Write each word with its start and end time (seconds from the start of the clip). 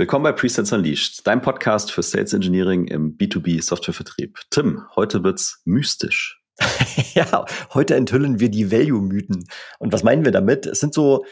Willkommen 0.00 0.22
bei 0.22 0.32
Presets 0.32 0.72
Unleashed, 0.72 1.26
deinem 1.26 1.42
Podcast 1.42 1.92
für 1.92 2.02
Sales 2.02 2.32
Engineering 2.32 2.86
im 2.86 3.18
B2B 3.18 3.62
Softwarevertrieb. 3.62 4.38
Tim, 4.48 4.86
heute 4.96 5.22
wird's 5.24 5.60
mystisch. 5.66 6.40
ja, 7.12 7.44
heute 7.74 7.96
enthüllen 7.96 8.40
wir 8.40 8.48
die 8.48 8.72
Value-Mythen. 8.72 9.44
Und 9.78 9.92
was 9.92 10.02
meinen 10.02 10.24
wir 10.24 10.32
damit? 10.32 10.64
Es 10.64 10.80
sind 10.80 10.94
so 10.94 11.26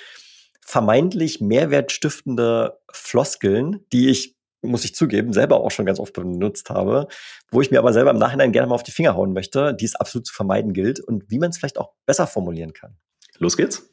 vermeintlich 0.60 1.40
mehrwertstiftende 1.40 2.78
Floskeln, 2.92 3.86
die 3.90 4.10
ich, 4.10 4.36
muss 4.60 4.84
ich 4.84 4.94
zugeben, 4.94 5.32
selber 5.32 5.62
auch 5.62 5.70
schon 5.70 5.86
ganz 5.86 5.98
oft 5.98 6.12
benutzt 6.12 6.68
habe, 6.68 7.08
wo 7.50 7.62
ich 7.62 7.70
mir 7.70 7.78
aber 7.78 7.94
selber 7.94 8.10
im 8.10 8.18
Nachhinein 8.18 8.52
gerne 8.52 8.68
mal 8.68 8.74
auf 8.74 8.82
die 8.82 8.92
Finger 8.92 9.16
hauen 9.16 9.32
möchte, 9.32 9.72
die 9.72 9.86
es 9.86 9.96
absolut 9.96 10.26
zu 10.26 10.34
vermeiden 10.34 10.74
gilt 10.74 11.00
und 11.00 11.24
wie 11.30 11.38
man 11.38 11.48
es 11.48 11.56
vielleicht 11.56 11.78
auch 11.78 11.94
besser 12.04 12.26
formulieren 12.26 12.74
kann. 12.74 12.98
Los 13.38 13.56
geht's. 13.56 13.88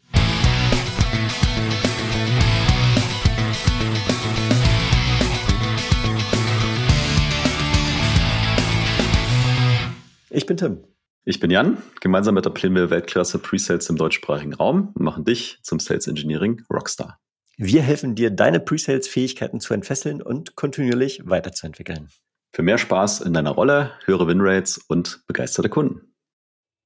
Ich 10.35 10.45
bin 10.45 10.57
Tim. 10.57 10.83
Ich 11.23 11.39
bin 11.39 11.49
Jan. 11.49 11.77
Gemeinsam 12.01 12.35
mit 12.35 12.43
der 12.43 12.53
wir 12.53 12.89
Weltklasse 12.89 13.39
Presales 13.39 13.89
im 13.89 13.95
deutschsprachigen 13.95 14.53
Raum 14.53 14.91
machen 14.95 15.23
dich 15.23 15.59
zum 15.63 15.79
Sales 15.79 16.07
Engineering 16.07 16.61
Rockstar. 16.69 17.21
Wir 17.55 17.81
helfen 17.81 18.15
dir, 18.15 18.31
deine 18.31 18.59
Presales-Fähigkeiten 18.59 19.61
zu 19.61 19.73
entfesseln 19.73 20.21
und 20.21 20.57
kontinuierlich 20.57 21.21
weiterzuentwickeln. 21.23 22.09
Für 22.51 22.63
mehr 22.63 22.77
Spaß 22.77 23.21
in 23.21 23.31
deiner 23.31 23.51
Rolle, 23.51 23.91
höhere 24.03 24.27
Winrates 24.27 24.77
und 24.77 25.23
begeisterte 25.25 25.69
Kunden. 25.69 26.13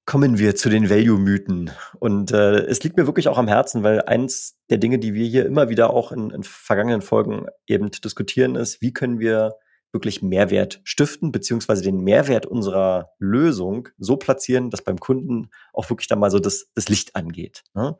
Kommen 0.06 0.38
wir 0.38 0.56
zu 0.56 0.70
den 0.70 0.88
Value-Mythen. 0.88 1.72
Und 1.98 2.32
äh, 2.32 2.66
es 2.68 2.84
liegt 2.84 2.98
mir 2.98 3.08
wirklich 3.08 3.30
auch 3.30 3.40
am 3.40 3.48
Herzen, 3.48 3.82
weil 3.82 4.04
eins 4.04 4.60
der 4.70 4.78
Dinge, 4.78 5.00
die 5.00 5.16
wir 5.16 5.26
hier 5.26 5.48
immer 5.48 5.70
wieder 5.70 5.90
auch 5.90 6.12
in, 6.12 6.30
in 6.30 6.44
vergangenen 6.44 7.02
Folgen 7.02 7.48
eben 7.66 7.90
diskutieren, 7.90 8.54
ist, 8.54 8.80
wie 8.84 8.94
können 8.94 9.20
wir 9.20 9.56
wirklich 9.92 10.22
Mehrwert 10.22 10.82
stiften, 10.84 11.32
beziehungsweise 11.32 11.82
den 11.82 12.02
Mehrwert 12.02 12.46
unserer 12.46 13.12
Lösung 13.18 13.90
so 13.98 14.18
platzieren, 14.18 14.70
dass 14.70 14.84
beim 14.84 15.00
Kunden 15.00 15.50
auch 15.74 15.90
wirklich 15.90 16.08
dann 16.08 16.20
mal 16.20 16.32
so 16.32 16.40
das, 16.40 16.70
das 16.76 16.90
Licht 16.90 17.16
angeht. 17.16 17.64
Ne? 17.74 17.98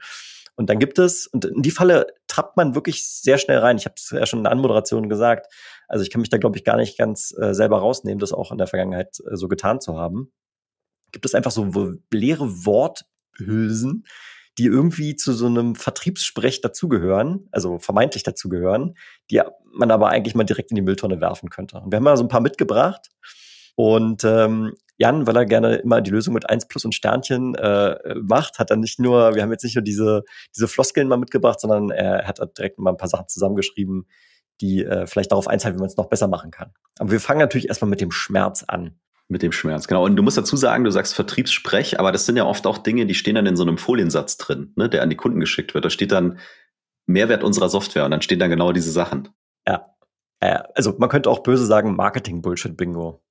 Und 0.56 0.70
dann 0.70 0.78
gibt 0.78 1.00
es, 1.00 1.26
und 1.26 1.46
in 1.46 1.62
die 1.62 1.72
Falle 1.72 2.08
trappt 2.28 2.58
man 2.58 2.76
wirklich 2.76 3.08
sehr 3.08 3.38
schnell 3.38 3.60
rein. 3.60 3.78
Ich 3.78 3.86
habe 3.86 3.96
es 3.96 4.10
ja 4.10 4.26
schon 4.26 4.40
in 4.40 4.44
der 4.44 4.52
Anmoderation 4.52 5.08
gesagt. 5.08 5.48
Also 5.88 6.04
ich 6.04 6.10
kann 6.10 6.20
mich 6.20 6.30
da, 6.30 6.38
glaube 6.38 6.58
ich, 6.58 6.66
gar 6.66 6.76
nicht 6.76 6.98
ganz 6.98 7.34
äh, 7.40 7.54
selber 7.54 7.80
rausnehmen, 7.80 8.20
das 8.20 8.34
auch 8.34 8.52
in 8.52 8.58
der 8.58 8.68
Vergangenheit 8.68 9.20
äh, 9.22 9.38
so 9.38 9.48
getan 9.48 9.80
zu 9.80 9.98
haben. 9.98 10.34
Gibt 11.14 11.26
es 11.26 11.34
einfach 11.34 11.52
so 11.52 11.94
leere 12.12 12.66
Worthülsen, 12.66 14.06
die 14.60 14.66
irgendwie 14.66 15.16
zu 15.16 15.32
so 15.32 15.46
einem 15.46 15.74
Vertriebssprech 15.74 16.60
dazugehören, 16.60 17.48
also 17.52 17.80
vermeintlich 17.80 18.24
dazugehören, 18.24 18.96
die 19.32 19.42
man 19.72 19.90
aber 19.90 20.10
eigentlich 20.10 20.36
mal 20.36 20.44
direkt 20.44 20.72
in 20.72 20.76
die 20.76 20.82
Mülltonne 20.82 21.22
werfen 21.22 21.50
könnte. 21.50 21.78
Und 21.78 21.94
wir 21.94 21.96
haben 21.96 22.04
mal 22.04 22.18
so 22.18 22.26
ein 22.26 22.30
paar 22.30 22.42
mitgebracht. 22.42 23.08
Und 23.76 24.26
ähm, 24.26 24.74
Jan, 24.98 25.26
weil 25.26 25.38
er 25.38 25.46
gerne 25.46 25.76
immer 25.78 26.02
die 26.02 26.12
Lösung 26.12 26.34
mit 26.34 26.50
1 26.50 26.68
plus 26.68 26.84
und 26.84 26.94
Sternchen 26.94 27.56
äh, 27.56 28.16
macht, 28.22 28.60
hat 28.60 28.70
dann 28.70 28.82
nicht 28.82 29.00
nur, 29.00 29.34
wir 29.34 29.42
haben 29.42 29.52
jetzt 29.52 29.64
nicht 29.64 29.76
nur 29.76 29.82
diese, 29.82 30.24
diese 30.54 30.68
Floskeln 30.68 31.08
mal 31.08 31.16
mitgebracht, 31.16 31.62
sondern 31.62 31.90
er 31.90 32.28
hat 32.28 32.42
direkt 32.58 32.80
mal 32.80 32.92
ein 32.92 32.98
paar 32.98 33.08
Sachen 33.08 33.30
zusammengeschrieben, 33.30 34.08
die 34.60 34.84
äh, 34.84 35.08
vielleicht 35.08 35.32
darauf 35.32 35.48
einzahlen, 35.48 35.78
wie 35.78 35.80
man 35.80 35.88
es 35.88 35.96
noch 35.96 36.10
besser 36.10 36.28
machen 36.28 36.52
kann. 36.52 36.74
Aber 37.00 37.12
wir 37.12 37.22
fangen 37.22 37.40
natürlich 37.40 37.70
erstmal 37.70 37.90
mit 37.90 38.02
dem 38.02 38.12
Schmerz 38.12 38.66
an. 38.68 39.00
Mit 39.32 39.44
dem 39.44 39.52
Schmerz, 39.52 39.88
genau. 39.88 40.06
Und 40.06 40.16
du 40.16 40.24
musst 40.24 40.38
dazu 40.38 40.58
sagen, 40.58 40.84
du 40.84 40.92
sagst 40.92 41.14
Vertriebssprech, 41.14 42.00
aber 42.00 42.12
das 42.12 42.26
sind 42.26 42.36
ja 42.36 42.46
oft 42.46 42.66
auch 42.66 42.80
Dinge, 42.80 43.06
die 43.06 43.14
stehen 43.14 43.36
dann 43.36 43.46
in 43.46 43.56
so 43.56 43.62
einem 43.62 43.78
Foliensatz 43.78 44.38
drin, 44.38 44.74
ne, 44.76 44.90
der 44.90 45.04
an 45.04 45.12
die 45.12 45.16
Kunden 45.16 45.40
geschickt 45.40 45.76
wird. 45.76 45.86
Da 45.86 45.92
steht 45.92 46.12
dann 46.12 46.40
Mehrwert 47.06 47.44
unserer 47.44 47.70
Software 47.70 48.06
und 48.06 48.12
dann 48.12 48.24
stehen 48.24 48.40
dann 48.40 48.50
genau 48.50 48.72
diese 48.72 48.92
Sachen. 48.92 49.30
Ja. 49.68 49.96
Äh, 50.40 50.60
also 50.74 50.96
man 50.98 51.10
könnte 51.10 51.30
auch 51.30 51.44
böse 51.44 51.68
sagen, 51.68 51.96
Marketing-Bullshit-Bingo. 51.96 53.22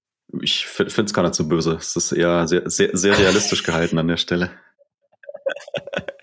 Ich 0.40 0.66
finde 0.66 1.02
es 1.02 1.14
gar 1.14 1.22
nicht 1.22 1.34
so 1.34 1.48
böse. 1.48 1.74
Es 1.74 1.96
ist 1.96 2.12
eher 2.12 2.46
sehr, 2.46 2.70
sehr, 2.70 2.96
sehr 2.96 3.18
realistisch 3.18 3.64
gehalten 3.64 3.98
an 3.98 4.06
der 4.06 4.18
Stelle. 4.18 4.50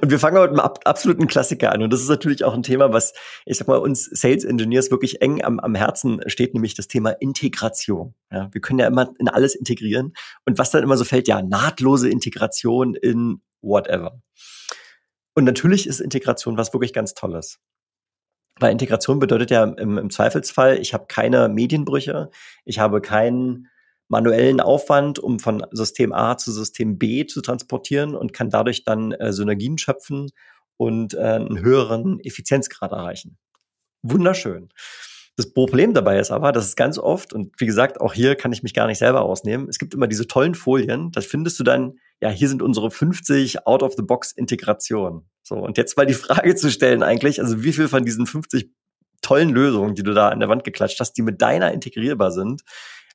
Und 0.00 0.10
wir 0.10 0.18
fangen 0.18 0.38
heute 0.38 0.52
mit 0.52 0.60
einem 0.60 0.72
absoluten 0.84 1.26
Klassiker 1.26 1.72
an. 1.72 1.82
Und 1.82 1.92
das 1.92 2.00
ist 2.00 2.08
natürlich 2.08 2.44
auch 2.44 2.54
ein 2.54 2.62
Thema, 2.62 2.92
was, 2.92 3.12
ich 3.46 3.58
sag 3.58 3.68
mal, 3.68 3.78
uns 3.78 4.04
Sales 4.04 4.44
Engineers 4.44 4.90
wirklich 4.90 5.22
eng 5.22 5.42
am, 5.42 5.58
am 5.60 5.74
Herzen 5.74 6.20
steht, 6.26 6.54
nämlich 6.54 6.74
das 6.74 6.88
Thema 6.88 7.10
Integration. 7.10 8.14
Ja, 8.30 8.48
wir 8.52 8.60
können 8.60 8.78
ja 8.78 8.86
immer 8.86 9.12
in 9.18 9.28
alles 9.28 9.54
integrieren. 9.54 10.12
Und 10.44 10.58
was 10.58 10.70
dann 10.70 10.82
immer 10.82 10.96
so 10.96 11.04
fällt, 11.04 11.28
ja, 11.28 11.42
nahtlose 11.42 12.08
Integration 12.08 12.94
in 12.94 13.40
whatever. 13.62 14.20
Und 15.34 15.44
natürlich 15.44 15.86
ist 15.86 16.00
Integration 16.00 16.56
was 16.56 16.72
wirklich 16.72 16.92
ganz 16.92 17.14
Tolles. 17.14 17.58
Weil 18.58 18.72
Integration 18.72 19.18
bedeutet 19.18 19.50
ja 19.50 19.64
im, 19.64 19.96
im 19.96 20.10
Zweifelsfall, 20.10 20.78
ich 20.78 20.92
habe 20.92 21.06
keine 21.08 21.48
Medienbrüche, 21.48 22.30
ich 22.64 22.78
habe 22.78 23.00
keinen 23.00 23.68
manuellen 24.10 24.60
Aufwand, 24.60 25.18
um 25.18 25.38
von 25.38 25.64
System 25.70 26.12
A 26.12 26.36
zu 26.36 26.52
System 26.52 26.98
B 26.98 27.26
zu 27.26 27.40
transportieren 27.40 28.14
und 28.14 28.32
kann 28.32 28.50
dadurch 28.50 28.84
dann 28.84 29.12
äh, 29.12 29.32
Synergien 29.32 29.78
schöpfen 29.78 30.30
und 30.76 31.14
äh, 31.14 31.18
einen 31.18 31.60
höheren 31.60 32.20
Effizienzgrad 32.20 32.92
erreichen. 32.92 33.38
Wunderschön. 34.02 34.70
Das 35.36 35.54
Problem 35.54 35.94
dabei 35.94 36.18
ist 36.18 36.32
aber, 36.32 36.52
dass 36.52 36.66
es 36.66 36.76
ganz 36.76 36.98
oft, 36.98 37.32
und 37.32 37.58
wie 37.58 37.66
gesagt, 37.66 38.00
auch 38.00 38.12
hier 38.12 38.34
kann 38.34 38.52
ich 38.52 38.62
mich 38.62 38.74
gar 38.74 38.86
nicht 38.86 38.98
selber 38.98 39.22
ausnehmen, 39.22 39.68
es 39.68 39.78
gibt 39.78 39.94
immer 39.94 40.08
diese 40.08 40.26
tollen 40.26 40.54
Folien, 40.54 41.12
da 41.12 41.20
findest 41.20 41.58
du 41.60 41.64
dann, 41.64 41.94
ja, 42.20 42.30
hier 42.30 42.48
sind 42.48 42.62
unsere 42.62 42.90
50 42.90 43.66
Out-of-the-Box-Integrationen. 43.66 45.30
So, 45.42 45.54
und 45.54 45.78
jetzt 45.78 45.96
mal 45.96 46.04
die 46.04 46.14
Frage 46.14 46.56
zu 46.56 46.70
stellen 46.70 47.02
eigentlich, 47.02 47.40
also 47.40 47.62
wie 47.62 47.72
viel 47.72 47.88
von 47.88 48.04
diesen 48.04 48.26
50 48.26 48.70
tollen 49.22 49.50
Lösungen, 49.50 49.94
die 49.94 50.02
du 50.02 50.12
da 50.14 50.28
an 50.28 50.40
der 50.40 50.48
Wand 50.48 50.64
geklatscht 50.64 50.98
hast, 51.00 51.12
die 51.12 51.22
mit 51.22 51.40
deiner 51.40 51.72
integrierbar 51.72 52.32
sind, 52.32 52.62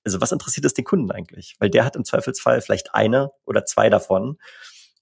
also 0.05 0.21
was 0.21 0.31
interessiert 0.31 0.65
es 0.65 0.73
den 0.73 0.85
Kunden 0.85 1.11
eigentlich? 1.11 1.55
Weil 1.59 1.69
der 1.69 1.83
hat 1.83 1.95
im 1.95 2.05
Zweifelsfall 2.05 2.61
vielleicht 2.61 2.93
eine 2.93 3.31
oder 3.45 3.65
zwei 3.65 3.89
davon. 3.89 4.37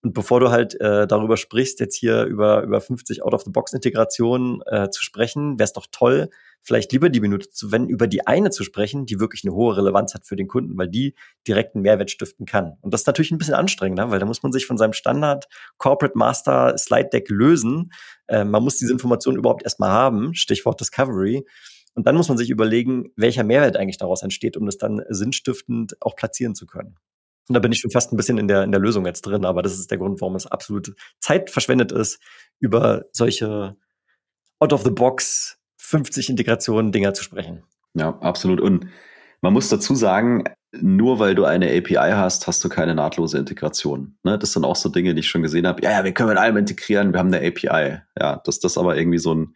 Und 0.01 0.13
bevor 0.13 0.41
du 0.41 0.51
halt 0.51 0.79
äh, 0.81 1.07
darüber 1.07 1.37
sprichst, 1.37 1.79
jetzt 1.79 1.95
hier 1.95 2.23
über, 2.25 2.63
über 2.63 2.81
50 2.81 3.23
Out-of-the-Box-Integrationen 3.23 4.61
äh, 4.65 4.89
zu 4.89 5.01
sprechen, 5.01 5.59
wäre 5.59 5.65
es 5.65 5.71
doch 5.71 5.87
toll, 5.91 6.29
vielleicht 6.61 6.91
lieber 6.91 7.09
die 7.09 7.21
Minute 7.21 7.49
zu 7.49 7.71
wenden, 7.71 7.89
über 7.89 8.07
die 8.07 8.27
eine 8.27 8.49
zu 8.49 8.65
sprechen, 8.65 9.05
die 9.05 9.21
wirklich 9.21 9.45
eine 9.45 9.53
hohe 9.53 9.77
Relevanz 9.77 10.13
hat 10.13 10.25
für 10.25 10.35
den 10.35 10.49
Kunden, 10.49 10.77
weil 10.77 10.89
die 10.89 11.15
direkt 11.47 11.75
einen 11.75 11.83
Mehrwert 11.83 12.11
stiften 12.11 12.45
kann. 12.45 12.77
Und 12.81 12.93
das 12.93 13.01
ist 13.01 13.07
natürlich 13.07 13.31
ein 13.31 13.37
bisschen 13.37 13.53
anstrengender, 13.53 14.11
weil 14.11 14.19
da 14.19 14.25
muss 14.25 14.43
man 14.43 14.51
sich 14.51 14.65
von 14.65 14.77
seinem 14.77 14.93
Standard 14.93 15.47
Corporate 15.77 16.17
Master 16.17 16.77
Slide 16.77 17.09
Deck 17.11 17.29
lösen. 17.29 17.93
Äh, 18.27 18.43
man 18.43 18.61
muss 18.61 18.77
diese 18.77 18.91
Informationen 18.91 19.37
überhaupt 19.37 19.63
erstmal 19.63 19.91
haben, 19.91 20.33
Stichwort 20.33 20.81
Discovery. 20.81 21.45
Und 21.95 22.07
dann 22.07 22.15
muss 22.15 22.29
man 22.29 22.37
sich 22.37 22.49
überlegen, 22.49 23.11
welcher 23.15 23.43
Mehrwert 23.43 23.77
eigentlich 23.77 23.97
daraus 23.97 24.23
entsteht, 24.23 24.57
um 24.57 24.65
das 24.65 24.77
dann 24.77 25.03
sinnstiftend 25.09 25.95
auch 26.01 26.15
platzieren 26.15 26.55
zu 26.55 26.65
können. 26.65 26.97
Und 27.47 27.55
da 27.55 27.59
bin 27.59 27.71
ich 27.71 27.79
schon 27.79 27.91
fast 27.91 28.11
ein 28.11 28.17
bisschen 28.17 28.37
in 28.37 28.47
der, 28.47 28.63
in 28.63 28.71
der 28.71 28.79
Lösung 28.79 29.05
jetzt 29.05 29.21
drin, 29.23 29.45
aber 29.45 29.61
das 29.61 29.77
ist 29.77 29.91
der 29.91 29.97
Grund, 29.97 30.21
warum 30.21 30.35
es 30.35 30.47
absolut 30.47 30.95
Zeit 31.19 31.49
verschwendet 31.49 31.91
ist, 31.91 32.19
über 32.59 33.05
solche 33.11 33.75
out-of-the-box 34.59 35.59
50 35.77 36.29
Integrationen 36.29 36.91
Dinger 36.91 37.13
zu 37.13 37.23
sprechen. 37.23 37.63
Ja, 37.93 38.17
absolut. 38.19 38.61
Und 38.61 38.87
man 39.41 39.51
muss 39.51 39.67
dazu 39.67 39.93
sagen, 39.93 40.45
nur 40.71 41.19
weil 41.19 41.35
du 41.35 41.43
eine 41.43 41.67
API 41.67 42.13
hast, 42.13 42.47
hast 42.47 42.63
du 42.63 42.69
keine 42.69 42.95
nahtlose 42.95 43.37
Integration. 43.37 44.17
Ne? 44.23 44.39
Das 44.39 44.53
sind 44.53 44.63
auch 44.63 44.77
so 44.77 44.89
Dinge, 44.89 45.13
die 45.13 45.19
ich 45.19 45.27
schon 45.27 45.43
gesehen 45.43 45.67
habe. 45.67 45.83
Ja, 45.83 45.91
ja, 45.91 46.03
wir 46.03 46.13
können 46.13 46.29
mit 46.29 46.37
allem 46.37 46.57
integrieren, 46.57 47.13
wir 47.13 47.19
haben 47.19 47.31
eine 47.31 47.45
API. 47.45 47.99
Ja, 48.19 48.41
dass 48.45 48.59
das 48.59 48.77
aber 48.77 48.97
irgendwie 48.97 49.19
so 49.19 49.35
ein 49.35 49.55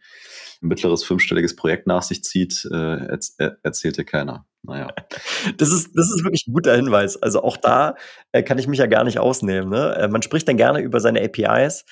mittleres 0.60 1.04
fünfstelliges 1.04 1.56
Projekt 1.56 1.86
nach 1.86 2.02
sich 2.02 2.24
zieht, 2.24 2.66
äh, 2.70 3.18
erzählt 3.62 3.96
dir 3.96 4.04
keiner. 4.04 4.46
Naja. 4.62 4.88
Das 5.56 5.72
ist, 5.72 5.96
das 5.96 6.10
ist 6.10 6.24
wirklich 6.24 6.46
ein 6.46 6.52
guter 6.52 6.74
Hinweis. 6.74 7.16
Also 7.16 7.42
auch 7.42 7.56
da 7.56 7.94
äh, 8.32 8.42
kann 8.42 8.58
ich 8.58 8.66
mich 8.66 8.80
ja 8.80 8.86
gar 8.86 9.04
nicht 9.04 9.18
ausnehmen. 9.18 9.70
Ne? 9.70 9.94
Äh, 9.94 10.08
man 10.08 10.22
spricht 10.22 10.48
dann 10.48 10.56
gerne 10.56 10.80
über 10.80 11.00
seine 11.00 11.22
APIs. 11.22 11.84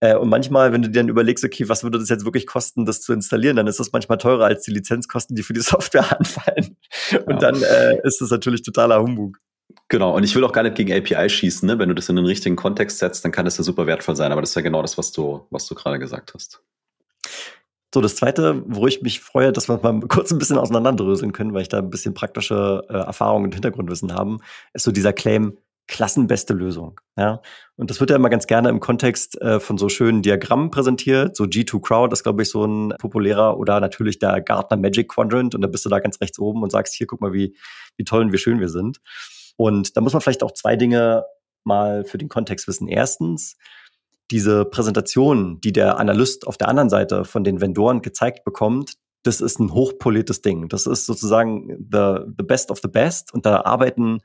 Äh, 0.00 0.16
und 0.16 0.28
manchmal, 0.28 0.72
wenn 0.72 0.82
du 0.82 0.88
dir 0.88 1.00
dann 1.00 1.08
überlegst, 1.08 1.44
okay, 1.44 1.68
was 1.68 1.84
würde 1.84 1.98
das 1.98 2.08
jetzt 2.08 2.24
wirklich 2.24 2.46
kosten, 2.46 2.86
das 2.86 3.02
zu 3.02 3.12
installieren, 3.12 3.56
dann 3.56 3.66
ist 3.66 3.78
das 3.78 3.92
manchmal 3.92 4.18
teurer 4.18 4.46
als 4.46 4.62
die 4.64 4.72
Lizenzkosten, 4.72 5.36
die 5.36 5.42
für 5.42 5.52
die 5.52 5.60
Software 5.62 6.18
anfallen. 6.18 6.76
Und 7.26 7.42
ja. 7.42 7.50
dann 7.50 7.62
äh, 7.62 8.00
ist 8.04 8.20
das 8.20 8.30
natürlich 8.30 8.62
totaler 8.62 9.00
Humbug. 9.00 9.38
Genau, 9.88 10.14
und 10.16 10.24
ich 10.24 10.34
will 10.34 10.44
auch 10.44 10.52
gar 10.52 10.62
nicht 10.62 10.76
gegen 10.76 10.92
API 10.92 11.28
schießen, 11.28 11.66
ne? 11.66 11.78
Wenn 11.78 11.88
du 11.88 11.94
das 11.94 12.08
in 12.08 12.16
den 12.16 12.26
richtigen 12.26 12.56
Kontext 12.56 12.98
setzt, 12.98 13.24
dann 13.24 13.32
kann 13.32 13.44
das 13.44 13.58
ja 13.58 13.64
super 13.64 13.86
wertvoll 13.86 14.16
sein, 14.16 14.32
aber 14.32 14.40
das 14.40 14.50
ist 14.50 14.56
ja 14.56 14.62
genau 14.62 14.82
das, 14.82 14.98
was 14.98 15.12
du, 15.12 15.46
was 15.50 15.66
du 15.66 15.74
gerade 15.74 15.98
gesagt 15.98 16.32
hast. 16.34 16.62
So, 17.94 18.00
das 18.00 18.16
zweite, 18.16 18.60
wo 18.66 18.88
ich 18.88 19.02
mich 19.02 19.20
freue, 19.20 19.52
dass 19.52 19.68
wir 19.68 19.78
mal 19.80 20.00
kurz 20.08 20.32
ein 20.32 20.38
bisschen 20.38 20.58
auseinanderdröseln 20.58 21.30
können, 21.30 21.54
weil 21.54 21.62
ich 21.62 21.68
da 21.68 21.78
ein 21.78 21.90
bisschen 21.90 22.12
praktische 22.12 22.84
äh, 22.88 22.92
Erfahrungen 22.92 23.44
und 23.44 23.54
Hintergrundwissen 23.54 24.12
haben, 24.12 24.40
ist 24.72 24.82
so 24.82 24.90
dieser 24.90 25.12
Claim, 25.12 25.58
klassenbeste 25.86 26.54
Lösung. 26.54 27.00
Ja, 27.16 27.40
und 27.76 27.90
das 27.90 28.00
wird 28.00 28.10
ja 28.10 28.16
immer 28.16 28.30
ganz 28.30 28.48
gerne 28.48 28.68
im 28.68 28.80
Kontext 28.80 29.40
äh, 29.40 29.60
von 29.60 29.78
so 29.78 29.88
schönen 29.88 30.22
Diagrammen 30.22 30.70
präsentiert. 30.70 31.36
So 31.36 31.44
G2 31.44 31.80
Crowd 31.82 32.12
ist, 32.12 32.24
glaube 32.24 32.42
ich, 32.42 32.50
so 32.50 32.64
ein 32.64 32.94
populärer 32.98 33.58
oder 33.58 33.78
natürlich 33.78 34.18
der 34.18 34.40
Gartner 34.40 34.76
Magic 34.76 35.10
Quadrant. 35.10 35.54
Und 35.54 35.62
da 35.62 35.68
bist 35.68 35.84
du 35.84 35.88
da 35.88 36.00
ganz 36.00 36.20
rechts 36.20 36.40
oben 36.40 36.64
und 36.64 36.72
sagst, 36.72 36.94
hier, 36.94 37.06
guck 37.06 37.20
mal, 37.20 37.32
wie, 37.32 37.56
wie 37.96 38.02
toll 38.02 38.22
und 38.22 38.32
wie 38.32 38.38
schön 38.38 38.58
wir 38.58 38.70
sind. 38.70 38.98
Und 39.54 39.96
da 39.96 40.00
muss 40.00 40.14
man 40.14 40.20
vielleicht 40.20 40.42
auch 40.42 40.50
zwei 40.52 40.74
Dinge 40.74 41.26
mal 41.62 42.02
für 42.02 42.18
den 42.18 42.28
Kontext 42.28 42.66
wissen. 42.66 42.88
Erstens, 42.88 43.56
diese 44.30 44.64
Präsentation, 44.64 45.60
die 45.60 45.72
der 45.72 45.98
Analyst 45.98 46.46
auf 46.46 46.56
der 46.56 46.68
anderen 46.68 46.90
Seite 46.90 47.24
von 47.24 47.44
den 47.44 47.60
Vendoren 47.60 48.02
gezeigt 48.02 48.44
bekommt, 48.44 48.94
das 49.22 49.40
ist 49.40 49.58
ein 49.58 49.72
hochpoliertes 49.72 50.42
Ding. 50.42 50.68
Das 50.68 50.86
ist 50.86 51.06
sozusagen 51.06 51.68
the, 51.90 52.18
the 52.38 52.44
best 52.44 52.70
of 52.70 52.80
the 52.82 52.88
best 52.88 53.32
und 53.32 53.46
da 53.46 53.62
arbeiten 53.62 54.20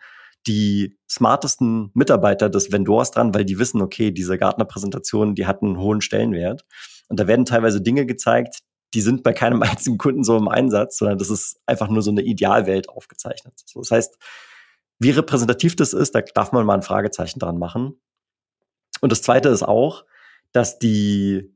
die 0.48 0.98
smartesten 1.10 1.92
Mitarbeiter 1.94 2.50
des 2.50 2.72
Vendors 2.72 3.12
dran, 3.12 3.34
weil 3.34 3.46
die 3.46 3.60
wissen, 3.60 3.82
okay, 3.82 4.12
diese 4.12 4.38
Gartner-Präsentation, 4.38 5.36
die 5.36 5.46
hat 5.46 5.62
einen 5.62 5.78
hohen 5.78 6.02
Stellenwert. 6.02 6.66
Und 7.10 7.20
da 7.20 7.28
werden 7.28 7.46
teilweise 7.46 7.82
Dinge 7.82 8.06
gezeigt, 8.06 8.60
die 8.94 9.02
sind 9.02 9.24
bei 9.24 9.34
keinem 9.34 9.62
einzigen 9.64 9.98
Kunden 9.98 10.24
so 10.24 10.38
im 10.38 10.48
Einsatz, 10.48 10.98
sondern 10.98 11.18
das 11.18 11.30
ist 11.30 11.60
einfach 11.66 11.90
nur 11.90 12.02
so 12.02 12.12
eine 12.12 12.22
Idealwelt 12.22 12.90
aufgezeichnet. 12.90 13.54
Das 13.74 13.92
heißt, 13.92 14.18
wie 15.00 15.12
repräsentativ 15.12 15.76
das 15.76 15.94
ist, 15.94 16.16
da 16.16 16.22
darf 16.22 16.52
man 16.52 16.66
mal 16.66 16.76
ein 16.76 16.82
Fragezeichen 16.82 17.40
dran 17.40 17.58
machen. 17.58 18.02
Und 19.02 19.12
das 19.12 19.22
Zweite 19.22 19.50
ist 19.50 19.64
auch, 19.64 20.06
dass 20.52 20.80
die 20.80 21.54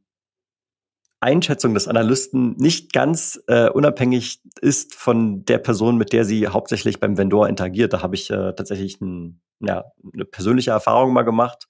Einschätzung 1.24 1.74
des 1.74 1.88
Analysten 1.88 2.56
nicht 2.58 2.92
ganz 2.92 3.42
äh, 3.48 3.70
unabhängig 3.70 4.42
ist 4.60 4.94
von 4.94 5.46
der 5.46 5.58
Person, 5.58 5.98
mit 5.98 6.12
der 6.12 6.26
sie 6.26 6.48
hauptsächlich 6.48 7.00
beim 7.00 7.18
Vendor 7.18 7.48
interagiert. 7.48 7.94
Da 7.94 8.02
habe 8.02 8.16
ich 8.16 8.30
äh, 8.30 8.54
tatsächlich 8.54 9.00
ein, 9.00 9.42
ja, 9.62 9.86
eine 10.14 10.26
persönliche 10.26 10.72
Erfahrung 10.72 11.14
mal 11.14 11.24
gemacht, 11.24 11.68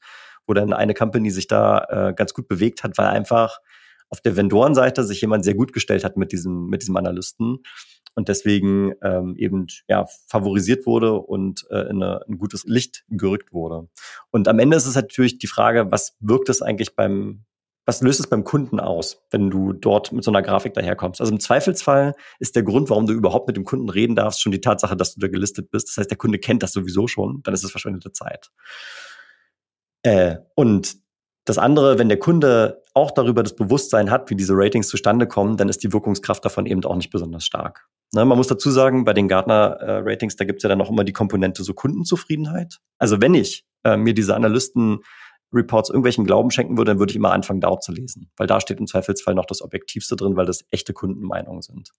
wo 0.48 0.54
dann 0.54 0.74
eine 0.74 0.96
Company 0.96 1.30
sich 1.30 1.48
da 1.48 1.86
äh, 1.90 2.14
ganz 2.16 2.34
gut 2.34 2.48
bewegt 2.48 2.84
hat, 2.84 2.98
weil 2.98 3.08
einfach 3.08 3.60
auf 4.14 4.22
der 4.22 4.38
Vendorenseite 4.38 5.04
sich 5.04 5.22
jemand 5.22 5.44
sehr 5.44 5.56
gut 5.56 5.74
gestellt 5.74 6.04
hat 6.04 6.18
mit 6.18 6.32
diesem, 6.32 6.68
mit 6.68 6.84
diesem 6.84 6.96
Analysten 6.98 7.64
und 8.14 8.30
deswegen 8.30 8.94
ähm, 9.02 9.36
eben 9.38 9.66
ja 9.88 10.06
favorisiert 10.28 10.86
wurde 10.86 11.14
und 11.14 11.66
äh, 11.72 11.90
in 11.90 12.04
eine, 12.04 12.22
ein 12.28 12.38
gutes 12.38 12.64
Licht 12.66 13.06
gerückt 13.10 13.54
wurde. 13.54 13.90
Und 14.30 14.48
am 14.48 14.60
Ende 14.60 14.78
ist 14.78 14.86
es 14.86 14.94
natürlich 14.94 15.40
die 15.40 15.48
Frage, 15.48 15.92
was 15.92 16.16
wirkt 16.20 16.50
es 16.50 16.62
eigentlich 16.62 16.96
beim 16.96 17.46
was 17.86 18.02
löst 18.02 18.22
es 18.22 18.28
beim 18.28 18.46
Kunden 18.46 18.80
aus, 18.80 19.26
wenn 19.32 19.50
du 19.50 19.74
dort 19.74 20.14
mit 20.14 20.24
so 20.24 20.32
einer 20.32 20.44
Grafik 20.44 20.74
daherkommst? 20.74 21.20
Also 21.20 21.34
im 21.34 21.42
Zweifelsfall 21.42 22.14
ist 22.40 22.56
der 22.56 22.64
Grund, 22.64 22.90
warum 22.90 23.08
du 23.08 23.14
überhaupt 23.14 23.48
mit 23.48 23.58
dem 23.58 23.66
Kunden 23.66 23.90
reden 23.90 24.16
darfst, 24.16 24.42
schon 24.42 24.54
die 24.54 24.62
Tatsache, 24.62 24.96
dass 24.96 25.16
du 25.16 25.20
da 25.20 25.28
gelistet 25.28 25.70
bist. 25.70 25.90
Das 25.90 25.98
heißt, 25.98 26.10
der 26.10 26.18
Kunde 26.18 26.40
kennt 26.40 26.64
das 26.64 26.72
sowieso 26.72 27.08
schon, 27.08 27.42
dann 27.44 27.54
ist 27.54 27.66
es 27.66 27.72
verschwendete 27.72 28.14
Zeit. 28.14 28.52
Äh, 30.04 30.38
und 30.56 31.03
das 31.46 31.58
andere, 31.58 32.00
wenn 32.00 32.10
der 32.10 32.20
Kunde 32.20 32.82
auch 32.94 33.12
darüber 33.12 33.44
das 33.44 33.56
Bewusstsein 33.56 34.12
hat, 34.12 34.30
wie 34.30 34.36
diese 34.36 34.54
Ratings 34.56 34.88
zustande 34.88 35.28
kommen, 35.28 35.58
dann 35.58 35.70
ist 35.70 35.84
die 35.84 35.92
Wirkungskraft 35.92 36.44
davon 36.46 36.66
eben 36.66 36.84
auch 36.86 36.96
nicht 36.96 37.10
besonders 37.10 37.46
stark. 37.46 37.88
Ne, 38.14 38.24
man 38.26 38.38
muss 38.38 38.48
dazu 38.48 38.70
sagen, 38.70 39.06
bei 39.06 39.14
den 39.14 39.28
Gartner-Ratings, 39.28 40.36
äh, 40.36 40.38
da 40.38 40.46
gibt 40.46 40.58
es 40.58 40.64
ja 40.64 40.70
dann 40.70 40.78
noch 40.78 40.90
immer 40.90 41.04
die 41.04 41.14
Komponente 41.14 41.64
so 41.64 41.74
Kundenzufriedenheit. 41.74 42.78
Also 43.00 43.20
wenn 43.22 43.34
ich 43.34 43.66
äh, 43.84 43.98
mir 43.98 44.14
diese 44.14 44.36
Analysten 44.36 45.00
Reports 45.52 45.90
irgendwelchen 45.90 46.26
Glauben 46.26 46.52
schenken 46.52 46.78
würde, 46.78 46.92
dann 46.92 47.00
würde 47.00 47.12
ich 47.12 47.16
immer 47.16 47.32
anfangen, 47.32 47.62
da 47.62 47.68
auch 47.68 47.80
zu 47.80 47.92
lesen. 47.92 48.32
Weil 48.38 48.48
da 48.48 48.60
steht 48.60 48.80
im 48.80 48.88
Zweifelsfall 48.88 49.36
noch 49.36 49.46
das 49.46 49.62
Objektivste 49.62 50.16
drin, 50.16 50.36
weil 50.36 50.46
das 50.46 50.66
echte 50.72 50.94
Kundenmeinungen 50.94 51.62
sind. 51.62 51.92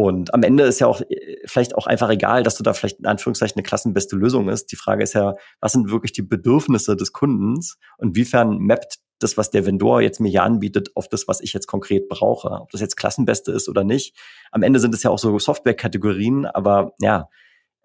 Und 0.00 0.32
am 0.32 0.42
Ende 0.42 0.64
ist 0.64 0.78
ja 0.78 0.86
auch 0.86 1.02
äh, 1.02 1.36
vielleicht 1.44 1.74
auch 1.74 1.86
einfach 1.86 2.08
egal, 2.08 2.42
dass 2.42 2.56
du 2.56 2.62
da 2.62 2.72
vielleicht 2.72 3.00
in 3.00 3.06
Anführungszeichen 3.06 3.56
eine 3.56 3.62
klassenbeste 3.62 4.16
Lösung 4.16 4.48
ist. 4.48 4.72
Die 4.72 4.76
Frage 4.76 5.02
ist 5.02 5.12
ja, 5.12 5.34
was 5.60 5.72
sind 5.72 5.90
wirklich 5.90 6.12
die 6.12 6.22
Bedürfnisse 6.22 6.96
des 6.96 7.12
Kundens 7.12 7.76
und 7.98 8.16
wiefern 8.16 8.60
mappt 8.60 9.00
das, 9.18 9.36
was 9.36 9.50
der 9.50 9.66
Vendor 9.66 10.00
jetzt 10.00 10.18
mir 10.18 10.30
hier 10.30 10.42
anbietet, 10.42 10.96
auf 10.96 11.06
das, 11.06 11.28
was 11.28 11.42
ich 11.42 11.52
jetzt 11.52 11.66
konkret 11.66 12.08
brauche. 12.08 12.48
Ob 12.48 12.70
das 12.70 12.80
jetzt 12.80 12.96
Klassenbeste 12.96 13.52
ist 13.52 13.68
oder 13.68 13.84
nicht. 13.84 14.16
Am 14.50 14.62
Ende 14.62 14.80
sind 14.80 14.94
es 14.94 15.02
ja 15.02 15.10
auch 15.10 15.18
so 15.18 15.38
Software-Kategorien, 15.38 16.46
aber 16.46 16.94
ja, 16.98 17.28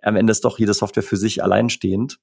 am 0.01 0.15
Ende 0.15 0.31
ist 0.31 0.45
doch 0.45 0.57
jede 0.57 0.73
Software 0.73 1.03
für 1.03 1.17
sich 1.17 1.43
alleinstehend. 1.43 2.19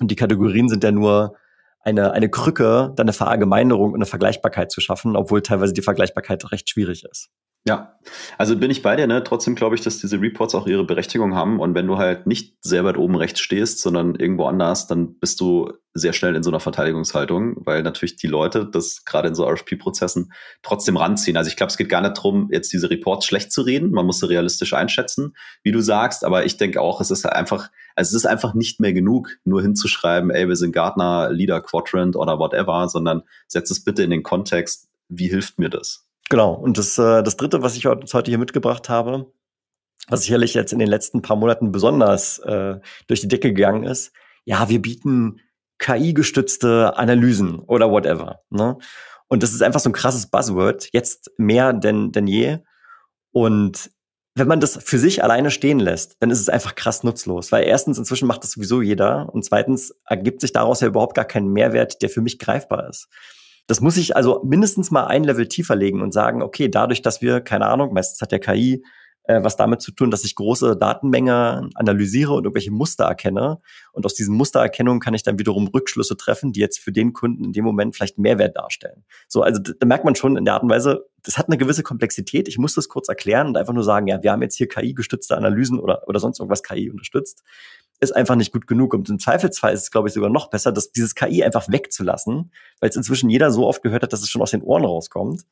Und 0.00 0.10
die 0.10 0.16
Kategorien 0.16 0.68
sind 0.68 0.82
ja 0.82 0.90
nur 0.90 1.36
eine, 1.78 2.10
eine 2.10 2.28
Krücke, 2.28 2.92
dann 2.96 3.04
eine 3.04 3.12
Verallgemeinerung 3.12 3.90
und 3.90 3.98
eine 3.98 4.06
Vergleichbarkeit 4.06 4.72
zu 4.72 4.80
schaffen, 4.80 5.14
obwohl 5.14 5.40
teilweise 5.40 5.72
die 5.72 5.82
Vergleichbarkeit 5.82 6.50
recht 6.50 6.68
schwierig 6.68 7.04
ist. 7.04 7.30
Ja, 7.66 7.98
also 8.36 8.58
bin 8.58 8.70
ich 8.70 8.82
bei 8.82 8.94
dir, 8.94 9.06
ne? 9.06 9.24
Trotzdem 9.24 9.54
glaube 9.54 9.74
ich, 9.74 9.80
dass 9.80 9.96
diese 9.96 10.20
Reports 10.20 10.54
auch 10.54 10.66
ihre 10.66 10.84
Berechtigung 10.84 11.34
haben. 11.34 11.60
Und 11.60 11.74
wenn 11.74 11.86
du 11.86 11.96
halt 11.96 12.26
nicht 12.26 12.56
sehr 12.60 12.84
weit 12.84 12.98
oben 12.98 13.16
rechts 13.16 13.40
stehst, 13.40 13.80
sondern 13.80 14.16
irgendwo 14.16 14.44
anders, 14.44 14.86
dann 14.86 15.14
bist 15.18 15.40
du 15.40 15.72
sehr 15.94 16.12
schnell 16.12 16.36
in 16.36 16.42
so 16.42 16.50
einer 16.50 16.60
Verteidigungshaltung, 16.60 17.56
weil 17.64 17.82
natürlich 17.82 18.16
die 18.16 18.26
Leute 18.26 18.66
das 18.66 19.06
gerade 19.06 19.28
in 19.28 19.34
so 19.34 19.46
RFP-Prozessen 19.48 20.30
trotzdem 20.62 20.98
ranziehen. 20.98 21.38
Also 21.38 21.48
ich 21.48 21.56
glaube, 21.56 21.70
es 21.70 21.78
geht 21.78 21.88
gar 21.88 22.02
nicht 22.02 22.18
darum, 22.18 22.50
jetzt 22.52 22.70
diese 22.70 22.90
Reports 22.90 23.24
schlecht 23.24 23.50
zu 23.50 23.62
reden. 23.62 23.92
Man 23.92 24.04
muss 24.04 24.18
sie 24.20 24.28
realistisch 24.28 24.74
einschätzen, 24.74 25.34
wie 25.62 25.72
du 25.72 25.80
sagst. 25.80 26.22
Aber 26.22 26.44
ich 26.44 26.58
denke 26.58 26.82
auch, 26.82 27.00
es 27.00 27.10
ist 27.10 27.24
einfach, 27.24 27.70
also 27.96 28.10
es 28.10 28.24
ist 28.24 28.26
einfach 28.26 28.52
nicht 28.52 28.78
mehr 28.78 28.92
genug, 28.92 29.30
nur 29.44 29.62
hinzuschreiben, 29.62 30.30
ey, 30.30 30.48
wir 30.48 30.56
sind 30.56 30.72
Gartner, 30.72 31.30
Leader 31.32 31.62
Quadrant 31.62 32.14
oder 32.14 32.38
whatever, 32.38 32.88
sondern 32.90 33.22
setz 33.46 33.70
es 33.70 33.82
bitte 33.82 34.02
in 34.02 34.10
den 34.10 34.22
Kontext, 34.22 34.90
wie 35.08 35.28
hilft 35.28 35.58
mir 35.58 35.70
das? 35.70 36.04
Genau. 36.30 36.54
Und 36.54 36.78
das, 36.78 36.98
äh, 36.98 37.22
das 37.22 37.36
Dritte, 37.36 37.62
was 37.62 37.76
ich 37.76 37.86
heute 37.86 38.30
hier 38.30 38.38
mitgebracht 38.38 38.88
habe, 38.88 39.32
was 40.08 40.22
sicherlich 40.22 40.54
jetzt 40.54 40.72
in 40.72 40.78
den 40.78 40.88
letzten 40.88 41.22
paar 41.22 41.36
Monaten 41.36 41.72
besonders 41.72 42.38
äh, 42.40 42.78
durch 43.06 43.20
die 43.20 43.28
Decke 43.28 43.52
gegangen 43.52 43.84
ist, 43.84 44.12
ja, 44.44 44.68
wir 44.68 44.80
bieten 44.82 45.40
KI-gestützte 45.78 46.96
Analysen 46.96 47.58
oder 47.60 47.90
whatever. 47.90 48.40
Ne? 48.50 48.78
Und 49.28 49.42
das 49.42 49.52
ist 49.52 49.62
einfach 49.62 49.80
so 49.80 49.90
ein 49.90 49.94
krasses 49.94 50.26
Buzzword, 50.28 50.88
jetzt 50.92 51.30
mehr 51.38 51.72
denn, 51.72 52.12
denn 52.12 52.26
je. 52.26 52.58
Und 53.32 53.90
wenn 54.34 54.48
man 54.48 54.60
das 54.60 54.78
für 54.82 54.98
sich 54.98 55.22
alleine 55.22 55.50
stehen 55.50 55.78
lässt, 55.78 56.16
dann 56.20 56.30
ist 56.30 56.40
es 56.40 56.48
einfach 56.48 56.74
krass 56.74 57.04
nutzlos. 57.04 57.52
Weil 57.52 57.64
erstens, 57.64 57.98
inzwischen 57.98 58.26
macht 58.26 58.42
das 58.42 58.52
sowieso 58.52 58.82
jeder. 58.82 59.32
Und 59.32 59.44
zweitens 59.44 59.94
ergibt 60.06 60.40
sich 60.40 60.52
daraus 60.52 60.80
ja 60.80 60.88
überhaupt 60.88 61.14
gar 61.14 61.24
kein 61.24 61.48
Mehrwert, 61.48 62.02
der 62.02 62.10
für 62.10 62.20
mich 62.20 62.38
greifbar 62.38 62.88
ist. 62.88 63.08
Das 63.66 63.80
muss 63.80 63.96
ich 63.96 64.16
also 64.16 64.42
mindestens 64.44 64.90
mal 64.90 65.06
ein 65.06 65.24
Level 65.24 65.48
tiefer 65.48 65.74
legen 65.74 66.02
und 66.02 66.12
sagen, 66.12 66.42
okay, 66.42 66.68
dadurch, 66.68 67.02
dass 67.02 67.22
wir, 67.22 67.40
keine 67.40 67.66
Ahnung, 67.66 67.94
meistens 67.94 68.20
hat 68.20 68.32
der 68.32 68.40
KI 68.40 68.82
äh, 69.24 69.42
was 69.42 69.56
damit 69.56 69.80
zu 69.80 69.90
tun, 69.90 70.10
dass 70.10 70.24
ich 70.24 70.34
große 70.34 70.76
Datenmenge 70.76 71.70
analysiere 71.74 72.32
und 72.34 72.44
irgendwelche 72.44 72.70
Muster 72.70 73.04
erkenne. 73.04 73.60
Und 73.92 74.04
aus 74.04 74.14
diesen 74.14 74.36
Mustererkennungen 74.36 75.00
kann 75.00 75.14
ich 75.14 75.22
dann 75.22 75.38
wiederum 75.38 75.66
Rückschlüsse 75.66 76.16
treffen, 76.16 76.52
die 76.52 76.60
jetzt 76.60 76.78
für 76.78 76.92
den 76.92 77.12
Kunden 77.12 77.44
in 77.44 77.52
dem 77.52 77.64
Moment 77.64 77.96
vielleicht 77.96 78.18
Mehrwert 78.18 78.56
darstellen. 78.56 79.04
So, 79.28 79.42
also 79.42 79.60
da 79.62 79.86
merkt 79.86 80.04
man 80.04 80.14
schon 80.14 80.36
in 80.36 80.44
der 80.44 80.54
Art 80.54 80.62
und 80.62 80.70
Weise, 80.70 81.06
das 81.22 81.38
hat 81.38 81.48
eine 81.48 81.56
gewisse 81.56 81.82
Komplexität. 81.82 82.48
Ich 82.48 82.58
muss 82.58 82.74
das 82.74 82.88
kurz 82.88 83.08
erklären 83.08 83.48
und 83.48 83.56
einfach 83.56 83.72
nur 83.72 83.84
sagen, 83.84 84.06
ja, 84.06 84.22
wir 84.22 84.30
haben 84.30 84.42
jetzt 84.42 84.56
hier 84.56 84.68
KI-gestützte 84.68 85.36
Analysen 85.36 85.78
oder, 85.78 86.06
oder 86.06 86.20
sonst 86.20 86.38
irgendwas 86.38 86.62
KI 86.62 86.90
unterstützt 86.90 87.42
ist 88.00 88.14
einfach 88.14 88.36
nicht 88.36 88.52
gut 88.52 88.66
genug. 88.66 88.94
Und 88.94 89.08
im 89.08 89.18
Zweifelsfall 89.18 89.72
ist 89.72 89.82
es, 89.82 89.90
glaube 89.90 90.08
ich, 90.08 90.14
sogar 90.14 90.30
noch 90.30 90.50
besser, 90.50 90.72
dass 90.72 90.92
dieses 90.92 91.14
KI 91.14 91.44
einfach 91.44 91.68
wegzulassen, 91.68 92.52
weil 92.80 92.90
es 92.90 92.96
inzwischen 92.96 93.30
jeder 93.30 93.50
so 93.50 93.66
oft 93.66 93.82
gehört 93.82 94.02
hat, 94.02 94.12
dass 94.12 94.22
es 94.22 94.30
schon 94.30 94.42
aus 94.42 94.50
den 94.50 94.62
Ohren 94.62 94.84
rauskommt. 94.84 95.42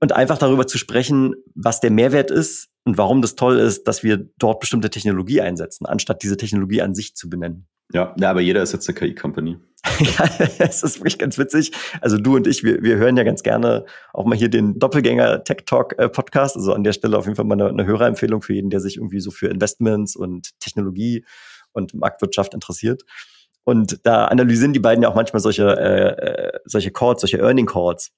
Und 0.00 0.12
einfach 0.12 0.38
darüber 0.38 0.66
zu 0.66 0.76
sprechen, 0.76 1.34
was 1.54 1.80
der 1.80 1.90
Mehrwert 1.90 2.30
ist 2.30 2.68
und 2.84 2.98
warum 2.98 3.22
das 3.22 3.36
toll 3.36 3.58
ist, 3.58 3.84
dass 3.84 4.02
wir 4.02 4.28
dort 4.38 4.60
bestimmte 4.60 4.90
Technologie 4.90 5.40
einsetzen, 5.40 5.86
anstatt 5.86 6.22
diese 6.22 6.36
Technologie 6.36 6.82
an 6.82 6.94
sich 6.94 7.14
zu 7.14 7.30
benennen. 7.30 7.66
Ja, 7.92 8.14
ja 8.18 8.30
aber 8.30 8.40
jeder 8.40 8.62
ist 8.62 8.72
jetzt 8.72 8.88
eine 8.88 8.98
KI-Company. 8.98 9.58
ja, 10.00 10.28
es 10.58 10.82
ist 10.82 10.98
wirklich 10.98 11.18
ganz 11.18 11.38
witzig. 11.38 11.72
Also 12.00 12.16
du 12.18 12.36
und 12.36 12.46
ich, 12.46 12.64
wir, 12.64 12.82
wir 12.82 12.96
hören 12.96 13.16
ja 13.16 13.22
ganz 13.22 13.42
gerne 13.42 13.84
auch 14.12 14.24
mal 14.24 14.36
hier 14.36 14.48
den 14.48 14.78
Doppelgänger 14.78 15.44
Tech 15.44 15.58
Talk 15.66 15.98
äh, 15.98 16.08
Podcast. 16.08 16.56
Also 16.56 16.72
an 16.72 16.84
der 16.84 16.92
Stelle 16.92 17.18
auf 17.18 17.26
jeden 17.26 17.36
Fall 17.36 17.44
mal 17.44 17.54
eine, 17.54 17.68
eine 17.68 17.86
Hörerempfehlung 17.86 18.42
für 18.42 18.54
jeden, 18.54 18.70
der 18.70 18.80
sich 18.80 18.96
irgendwie 18.96 19.20
so 19.20 19.30
für 19.30 19.48
Investments 19.48 20.16
und 20.16 20.58
Technologie 20.58 21.24
und 21.74 21.94
Marktwirtschaft 21.94 22.54
interessiert. 22.54 23.02
Und 23.64 24.00
da 24.04 24.26
analysieren 24.26 24.72
die 24.72 24.80
beiden 24.80 25.02
ja 25.02 25.08
auch 25.08 25.14
manchmal 25.14 25.40
solche, 25.40 25.64
äh, 25.64 26.08
äh, 26.08 26.60
solche 26.64 26.90
Calls, 26.90 27.20
solche 27.20 27.38
Earning 27.38 27.66
Calls. 27.66 28.12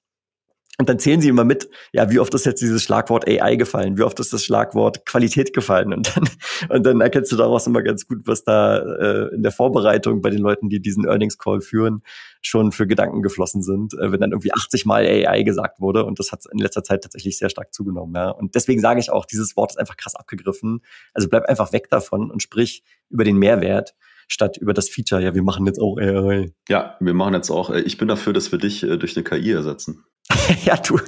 Und 0.79 0.89
dann 0.89 0.99
zählen 0.99 1.19
sie 1.19 1.29
immer 1.29 1.43
mit, 1.43 1.69
ja, 1.91 2.11
wie 2.11 2.19
oft 2.19 2.31
ist 2.35 2.45
jetzt 2.45 2.61
dieses 2.61 2.83
Schlagwort 2.83 3.27
AI 3.27 3.55
gefallen, 3.55 3.97
wie 3.97 4.03
oft 4.03 4.19
ist 4.19 4.31
das 4.31 4.45
Schlagwort 4.45 5.07
Qualität 5.07 5.51
gefallen. 5.51 5.91
Und 5.91 6.15
dann, 6.15 6.29
und 6.69 6.85
dann 6.85 7.01
erkennst 7.01 7.31
du 7.31 7.35
daraus 7.35 7.65
immer 7.65 7.81
ganz 7.81 8.07
gut, 8.07 8.19
was 8.25 8.43
da 8.43 8.77
äh, 8.77 9.33
in 9.33 9.41
der 9.41 9.51
Vorbereitung 9.51 10.21
bei 10.21 10.29
den 10.29 10.39
Leuten, 10.39 10.69
die 10.69 10.79
diesen 10.79 11.05
Earnings 11.05 11.39
Call 11.39 11.61
führen, 11.61 12.03
schon 12.43 12.71
für 12.71 12.85
Gedanken 12.85 13.23
geflossen 13.23 13.63
sind, 13.63 13.95
äh, 13.95 14.11
wenn 14.11 14.19
dann 14.19 14.31
irgendwie 14.31 14.53
80 14.53 14.85
Mal 14.85 15.03
AI 15.03 15.41
gesagt 15.41 15.79
wurde. 15.79 16.05
Und 16.05 16.19
das 16.19 16.31
hat 16.31 16.43
in 16.51 16.59
letzter 16.59 16.83
Zeit 16.83 17.01
tatsächlich 17.01 17.39
sehr 17.39 17.49
stark 17.49 17.73
zugenommen. 17.73 18.13
Ja. 18.15 18.29
Und 18.29 18.53
deswegen 18.53 18.79
sage 18.79 18.99
ich 18.99 19.09
auch, 19.09 19.25
dieses 19.25 19.57
Wort 19.57 19.71
ist 19.71 19.77
einfach 19.77 19.97
krass 19.97 20.13
abgegriffen. 20.13 20.81
Also 21.13 21.27
bleib 21.27 21.45
einfach 21.45 21.73
weg 21.73 21.89
davon 21.89 22.29
und 22.29 22.43
sprich 22.43 22.83
über 23.09 23.23
den 23.23 23.37
Mehrwert 23.37 23.95
statt 24.27 24.57
über 24.57 24.73
das 24.73 24.89
Feature, 24.89 25.21
ja, 25.21 25.33
wir 25.33 25.41
machen 25.41 25.65
jetzt 25.65 25.79
auch 25.79 25.97
AI. 25.97 26.51
Ja, 26.67 26.97
wir 26.99 27.13
machen 27.13 27.33
jetzt 27.33 27.49
auch, 27.49 27.69
ich 27.69 27.97
bin 27.97 28.07
dafür, 28.07 28.33
dass 28.33 28.51
wir 28.51 28.59
dich 28.59 28.83
äh, 28.83 28.97
durch 28.97 29.15
eine 29.15 29.23
KI 29.23 29.51
ersetzen. 29.51 30.03
ja, 30.65 30.77
du. 30.77 30.99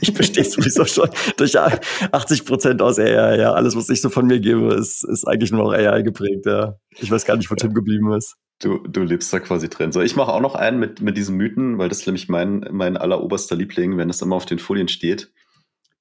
Ich 0.00 0.14
bestehe 0.14 0.44
sowieso 0.44 0.84
schon 0.86 1.10
durch 1.36 1.58
80 1.58 2.44
Prozent 2.46 2.80
aus 2.80 2.98
AI. 2.98 3.38
Ja, 3.38 3.52
alles, 3.52 3.76
was 3.76 3.90
ich 3.90 4.00
so 4.00 4.08
von 4.08 4.26
mir 4.26 4.40
gebe, 4.40 4.74
ist, 4.74 5.04
ist 5.04 5.26
eigentlich 5.26 5.50
nur 5.50 5.64
noch 5.64 5.72
AI 5.72 6.02
geprägt. 6.02 6.46
Ja. 6.46 6.78
Ich 6.96 7.10
weiß 7.10 7.24
gar 7.24 7.36
nicht, 7.36 7.50
wo 7.50 7.54
Tim 7.54 7.74
geblieben 7.74 8.12
ist. 8.12 8.36
Du, 8.60 8.78
du 8.78 9.02
lebst 9.02 9.32
da 9.32 9.40
quasi 9.40 9.68
drin. 9.68 9.92
So, 9.92 10.00
ich 10.00 10.16
mache 10.16 10.32
auch 10.32 10.40
noch 10.40 10.54
einen 10.54 10.78
mit, 10.78 11.00
mit 11.00 11.16
diesen 11.16 11.36
Mythen, 11.36 11.78
weil 11.78 11.88
das 11.88 12.00
ist 12.00 12.06
nämlich 12.06 12.28
mein, 12.28 12.66
mein 12.70 12.96
alleroberster 12.96 13.56
Liebling, 13.56 13.96
wenn 13.98 14.08
das 14.08 14.22
immer 14.22 14.36
auf 14.36 14.46
den 14.46 14.58
Folien 14.58 14.88
steht. 14.88 15.32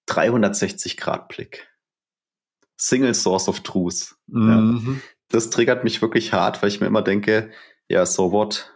360-Grad-Blick. 0.08 1.68
Single 2.78 3.14
Source 3.14 3.48
of 3.48 3.62
Truth. 3.62 4.16
Mhm. 4.28 4.82
Ja. 4.86 5.02
Das 5.30 5.50
triggert 5.50 5.84
mich 5.84 6.02
wirklich 6.02 6.32
hart, 6.32 6.62
weil 6.62 6.70
ich 6.70 6.80
mir 6.80 6.88
immer 6.88 7.02
denke, 7.02 7.52
ja, 7.90 8.06
so 8.06 8.32
what? 8.32 8.72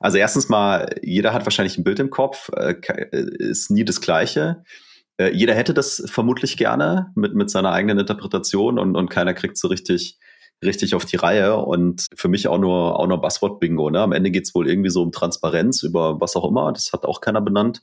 Also 0.00 0.18
erstens 0.18 0.48
mal, 0.48 0.96
jeder 1.02 1.32
hat 1.32 1.46
wahrscheinlich 1.46 1.78
ein 1.78 1.84
Bild 1.84 2.00
im 2.00 2.10
Kopf, 2.10 2.50
äh, 2.56 2.74
ist 3.38 3.70
nie 3.70 3.84
das 3.84 4.00
gleiche. 4.00 4.64
Äh, 5.18 5.32
jeder 5.32 5.54
hätte 5.54 5.74
das 5.74 6.02
vermutlich 6.06 6.56
gerne 6.56 7.12
mit, 7.14 7.34
mit 7.34 7.50
seiner 7.50 7.70
eigenen 7.70 8.00
Interpretation 8.00 8.78
und, 8.78 8.96
und 8.96 9.10
keiner 9.10 9.34
kriegt 9.34 9.58
so 9.58 9.68
richtig 9.68 10.18
richtig 10.64 10.94
auf 10.94 11.04
die 11.04 11.16
Reihe 11.16 11.56
und 11.56 12.06
für 12.14 12.28
mich 12.28 12.48
auch 12.48 12.58
nur, 12.58 12.98
auch 12.98 13.06
nur 13.06 13.20
Buzzword-Bingo. 13.20 13.90
Ne? 13.90 14.00
Am 14.00 14.12
Ende 14.12 14.30
geht's 14.30 14.54
wohl 14.54 14.68
irgendwie 14.68 14.90
so 14.90 15.02
um 15.02 15.12
Transparenz 15.12 15.82
über 15.82 16.20
was 16.20 16.36
auch 16.36 16.48
immer. 16.48 16.72
Das 16.72 16.92
hat 16.92 17.04
auch 17.04 17.20
keiner 17.20 17.40
benannt 17.40 17.82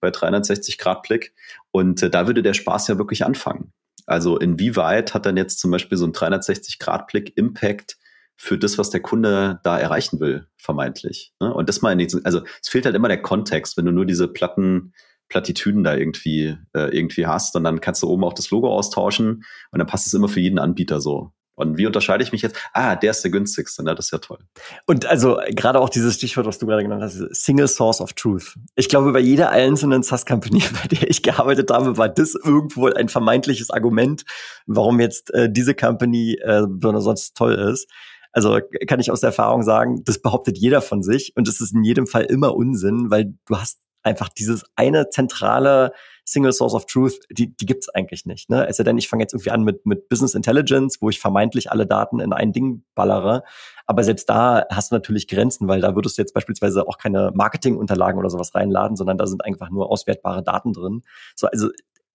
bei 0.00 0.08
360-Grad-Blick. 0.08 1.34
Und 1.70 2.02
äh, 2.02 2.10
da 2.10 2.26
würde 2.26 2.42
der 2.42 2.54
Spaß 2.54 2.88
ja 2.88 2.98
wirklich 2.98 3.24
anfangen. 3.24 3.72
Also 4.06 4.38
inwieweit 4.38 5.14
hat 5.14 5.26
dann 5.26 5.36
jetzt 5.36 5.60
zum 5.60 5.70
Beispiel 5.70 5.96
so 5.96 6.06
ein 6.06 6.12
360-Grad-Blick 6.12 7.36
Impact 7.36 7.96
für 8.42 8.56
das, 8.56 8.78
was 8.78 8.88
der 8.88 9.00
Kunde 9.00 9.60
da 9.64 9.78
erreichen 9.78 10.18
will, 10.18 10.46
vermeintlich. 10.56 11.34
Ne? 11.40 11.52
Und 11.52 11.68
das 11.68 11.82
mal 11.82 11.92
in 11.92 11.98
den, 11.98 12.24
also 12.24 12.40
es 12.62 12.70
fehlt 12.70 12.86
halt 12.86 12.96
immer 12.96 13.08
der 13.08 13.20
Kontext, 13.20 13.76
wenn 13.76 13.84
du 13.84 13.92
nur 13.92 14.06
diese 14.06 14.28
Platten, 14.28 14.94
Plattitüden 15.28 15.84
da 15.84 15.94
irgendwie, 15.94 16.56
äh, 16.72 16.88
irgendwie 16.96 17.26
hast 17.26 17.54
und 17.54 17.64
dann 17.64 17.82
kannst 17.82 18.02
du 18.02 18.08
oben 18.08 18.24
auch 18.24 18.32
das 18.32 18.50
Logo 18.50 18.74
austauschen 18.74 19.44
und 19.72 19.78
dann 19.78 19.86
passt 19.86 20.06
es 20.06 20.14
immer 20.14 20.30
für 20.30 20.40
jeden 20.40 20.58
Anbieter 20.58 21.02
so. 21.02 21.32
Und 21.54 21.76
wie 21.76 21.84
unterscheide 21.84 22.24
ich 22.24 22.32
mich 22.32 22.40
jetzt? 22.40 22.56
Ah, 22.72 22.96
der 22.96 23.10
ist 23.10 23.22
der 23.22 23.30
günstigste, 23.30 23.84
ne? 23.84 23.94
das 23.94 24.06
ist 24.06 24.12
ja 24.12 24.18
toll. 24.18 24.38
Und 24.86 25.04
also 25.04 25.38
gerade 25.50 25.78
auch 25.78 25.90
dieses 25.90 26.14
Stichwort, 26.14 26.46
was 26.46 26.58
du 26.58 26.66
gerade 26.66 26.82
genannt 26.82 27.02
hast, 27.02 27.18
Single 27.34 27.68
Source 27.68 28.00
of 28.00 28.14
Truth. 28.14 28.54
Ich 28.74 28.88
glaube, 28.88 29.12
bei 29.12 29.20
jeder 29.20 29.50
einzelnen 29.50 30.02
SaaS-Company, 30.02 30.62
bei 30.82 30.88
der 30.88 31.10
ich 31.10 31.22
gearbeitet 31.22 31.70
habe, 31.70 31.98
war 31.98 32.08
das 32.08 32.34
irgendwo 32.34 32.86
ein 32.86 33.10
vermeintliches 33.10 33.68
Argument, 33.68 34.24
warum 34.64 34.98
jetzt 34.98 35.34
äh, 35.34 35.52
diese 35.52 35.74
Company 35.74 36.38
äh, 36.42 36.62
besonders 36.66 37.34
toll 37.34 37.52
ist. 37.52 37.86
Also 38.32 38.60
kann 38.86 39.00
ich 39.00 39.10
aus 39.10 39.22
Erfahrung 39.22 39.62
sagen, 39.62 40.02
das 40.04 40.20
behauptet 40.22 40.58
jeder 40.58 40.82
von 40.82 41.02
sich 41.02 41.32
und 41.36 41.48
es 41.48 41.60
ist 41.60 41.74
in 41.74 41.84
jedem 41.84 42.06
Fall 42.06 42.24
immer 42.24 42.54
Unsinn, 42.54 43.10
weil 43.10 43.34
du 43.46 43.56
hast 43.56 43.80
einfach 44.02 44.28
dieses 44.28 44.64
eine 44.76 45.10
zentrale 45.10 45.92
Single 46.24 46.52
Source 46.52 46.74
of 46.74 46.86
Truth, 46.86 47.18
die, 47.30 47.54
die 47.54 47.66
gibt's 47.66 47.88
eigentlich 47.88 48.24
nicht. 48.24 48.48
Ne? 48.48 48.66
Sei 48.70 48.84
denn, 48.84 48.98
ich 48.98 49.08
fange 49.08 49.22
jetzt 49.22 49.32
irgendwie 49.32 49.50
an 49.50 49.64
mit, 49.64 49.84
mit 49.84 50.08
Business 50.08 50.34
Intelligence, 50.34 50.98
wo 51.00 51.10
ich 51.10 51.18
vermeintlich 51.18 51.70
alle 51.70 51.86
Daten 51.86 52.20
in 52.20 52.32
ein 52.32 52.52
Ding 52.52 52.84
ballere. 52.94 53.42
Aber 53.86 54.04
selbst 54.04 54.28
da 54.30 54.64
hast 54.70 54.92
du 54.92 54.94
natürlich 54.94 55.26
Grenzen, 55.26 55.66
weil 55.66 55.80
da 55.80 55.94
würdest 55.96 56.16
du 56.16 56.22
jetzt 56.22 56.32
beispielsweise 56.32 56.86
auch 56.86 56.98
keine 56.98 57.32
Marketingunterlagen 57.34 58.18
oder 58.18 58.30
sowas 58.30 58.54
reinladen, 58.54 58.96
sondern 58.96 59.18
da 59.18 59.26
sind 59.26 59.44
einfach 59.44 59.70
nur 59.70 59.90
auswertbare 59.90 60.42
Daten 60.42 60.72
drin. 60.72 61.02
So, 61.34 61.48
also 61.48 61.68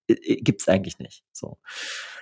gibt's 0.08 0.68
eigentlich 0.68 1.00
nicht. 1.00 1.24
So. 1.32 1.58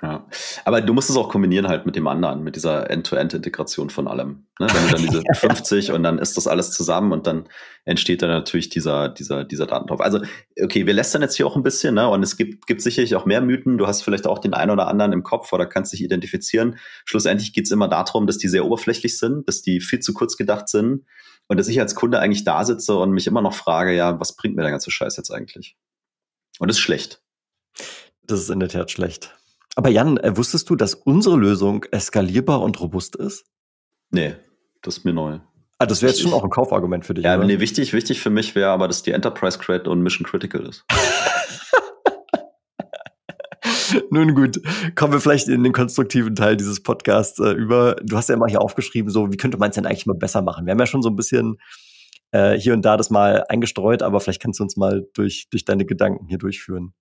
Ja. 0.01 0.25
Aber 0.65 0.81
du 0.81 0.93
musst 0.93 1.09
es 1.09 1.17
auch 1.17 1.29
kombinieren 1.29 1.67
halt 1.67 1.85
mit 1.85 1.95
dem 1.95 2.07
anderen, 2.07 2.43
mit 2.43 2.55
dieser 2.55 2.89
End-to-End-Integration 2.89 3.89
von 3.89 4.07
allem. 4.07 4.47
Ne? 4.59 4.67
Wenn 4.71 4.85
du 4.85 4.91
dann 4.91 5.01
diese 5.01 5.23
50 5.33 5.91
und 5.91 6.03
dann 6.03 6.17
ist 6.17 6.37
das 6.37 6.47
alles 6.47 6.71
zusammen 6.71 7.11
und 7.11 7.27
dann 7.27 7.47
entsteht 7.85 8.21
dann 8.21 8.29
natürlich 8.29 8.69
dieser, 8.69 9.09
dieser, 9.09 9.43
dieser 9.43 9.65
Datentopf. 9.65 10.01
Also, 10.01 10.21
okay, 10.61 10.85
wir 10.85 10.93
lästern 10.93 11.21
jetzt 11.21 11.35
hier 11.35 11.47
auch 11.47 11.55
ein 11.55 11.63
bisschen, 11.63 11.95
ne? 11.95 12.07
Und 12.07 12.23
es 12.23 12.37
gibt, 12.37 12.67
gibt 12.67 12.81
sicherlich 12.81 13.15
auch 13.15 13.25
mehr 13.25 13.41
Mythen. 13.41 13.77
Du 13.77 13.87
hast 13.87 14.01
vielleicht 14.01 14.27
auch 14.27 14.39
den 14.39 14.53
einen 14.53 14.71
oder 14.71 14.87
anderen 14.87 15.11
im 15.11 15.23
Kopf 15.23 15.51
oder 15.51 15.65
kannst 15.65 15.93
dich 15.93 16.03
identifizieren. 16.03 16.77
Schlussendlich 17.05 17.53
geht's 17.53 17.71
immer 17.71 17.87
darum, 17.87 18.27
dass 18.27 18.37
die 18.37 18.47
sehr 18.47 18.65
oberflächlich 18.65 19.17
sind, 19.17 19.47
dass 19.47 19.61
die 19.61 19.81
viel 19.81 19.99
zu 19.99 20.13
kurz 20.13 20.37
gedacht 20.37 20.69
sind 20.69 21.05
und 21.47 21.57
dass 21.57 21.67
ich 21.67 21.79
als 21.79 21.95
Kunde 21.95 22.19
eigentlich 22.19 22.43
da 22.43 22.63
sitze 22.63 22.95
und 22.95 23.11
mich 23.11 23.27
immer 23.27 23.41
noch 23.41 23.53
frage, 23.53 23.93
ja, 23.93 24.19
was 24.19 24.35
bringt 24.35 24.55
mir 24.55 24.61
der 24.63 24.71
ganze 24.71 24.91
Scheiß 24.91 25.17
jetzt 25.17 25.31
eigentlich? 25.31 25.75
Und 26.59 26.67
das 26.67 26.77
ist 26.77 26.83
schlecht. 26.83 27.22
Das 28.25 28.39
ist 28.39 28.49
in 28.49 28.59
der 28.59 28.69
Tat 28.69 28.91
schlecht. 28.91 29.35
Aber 29.75 29.89
Jan, 29.89 30.17
äh, 30.17 30.37
wusstest 30.37 30.69
du, 30.69 30.75
dass 30.75 30.93
unsere 30.93 31.37
Lösung 31.37 31.85
eskalierbar 31.91 32.61
und 32.61 32.79
robust 32.79 33.15
ist? 33.15 33.45
Nee, 34.11 34.35
das 34.81 34.97
ist 34.97 35.05
mir 35.05 35.13
neu. 35.13 35.39
Ah, 35.79 35.85
das 35.85 36.01
wäre 36.01 36.11
jetzt 36.11 36.21
schon 36.21 36.33
auch 36.33 36.43
ein 36.43 36.49
Kaufargument 36.49 37.05
für 37.05 37.13
dich. 37.13 37.25
Ja, 37.25 37.35
oder? 37.37 37.45
nee, 37.45 37.59
wichtig, 37.59 37.93
wichtig 37.93 38.21
für 38.21 38.29
mich 38.29 38.55
wäre 38.55 38.69
aber, 38.69 38.87
dass 38.87 39.03
die 39.03 39.11
Enterprise 39.11 39.57
Credit 39.57 39.87
und 39.87 40.01
Mission 40.01 40.25
Critical 40.25 40.65
ist. 40.65 40.85
Nun 44.09 44.33
gut, 44.35 44.61
kommen 44.95 45.13
wir 45.13 45.19
vielleicht 45.19 45.47
in 45.47 45.63
den 45.63 45.73
konstruktiven 45.73 46.35
Teil 46.35 46.55
dieses 46.55 46.81
Podcasts 46.81 47.39
äh, 47.39 47.51
über. 47.51 47.95
Du 48.03 48.15
hast 48.15 48.29
ja 48.29 48.35
immer 48.35 48.47
hier 48.47 48.61
aufgeschrieben, 48.61 49.11
so 49.11 49.31
wie 49.31 49.37
könnte 49.37 49.57
man 49.57 49.69
es 49.69 49.75
denn 49.75 49.85
eigentlich 49.85 50.05
mal 50.05 50.15
besser 50.15 50.41
machen? 50.41 50.65
Wir 50.65 50.71
haben 50.71 50.79
ja 50.79 50.85
schon 50.85 51.01
so 51.01 51.09
ein 51.09 51.15
bisschen 51.15 51.57
äh, 52.31 52.57
hier 52.57 52.73
und 52.73 52.83
da 52.83 52.95
das 52.97 53.09
mal 53.09 53.43
eingestreut, 53.49 54.01
aber 54.01 54.19
vielleicht 54.19 54.41
kannst 54.41 54.59
du 54.59 54.63
uns 54.63 54.77
mal 54.77 55.07
durch, 55.13 55.47
durch 55.49 55.65
deine 55.65 55.85
Gedanken 55.85 56.27
hier 56.27 56.37
durchführen. 56.37 56.93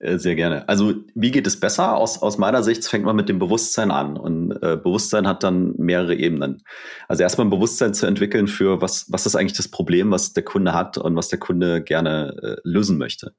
Äh, 0.00 0.18
sehr 0.18 0.36
gerne. 0.36 0.68
Also 0.68 0.94
wie 1.14 1.32
geht 1.32 1.46
es 1.46 1.58
besser? 1.58 1.96
Aus, 1.96 2.22
aus 2.22 2.38
meiner 2.38 2.62
Sicht 2.62 2.86
fängt 2.86 3.04
man 3.04 3.16
mit 3.16 3.28
dem 3.28 3.40
Bewusstsein 3.40 3.90
an 3.90 4.16
und 4.16 4.52
äh, 4.62 4.76
Bewusstsein 4.76 5.26
hat 5.26 5.42
dann 5.42 5.74
mehrere 5.76 6.14
Ebenen. 6.14 6.62
Also 7.08 7.24
erstmal 7.24 7.48
ein 7.48 7.50
Bewusstsein 7.50 7.94
zu 7.94 8.06
entwickeln 8.06 8.46
für 8.46 8.80
was, 8.80 9.06
was 9.10 9.26
ist 9.26 9.34
eigentlich 9.34 9.56
das 9.56 9.68
Problem, 9.68 10.12
was 10.12 10.32
der 10.32 10.44
Kunde 10.44 10.72
hat 10.72 10.98
und 10.98 11.16
was 11.16 11.28
der 11.28 11.40
Kunde 11.40 11.82
gerne 11.82 12.36
äh, 12.42 12.56
lösen 12.62 12.96
möchte. 12.96 13.34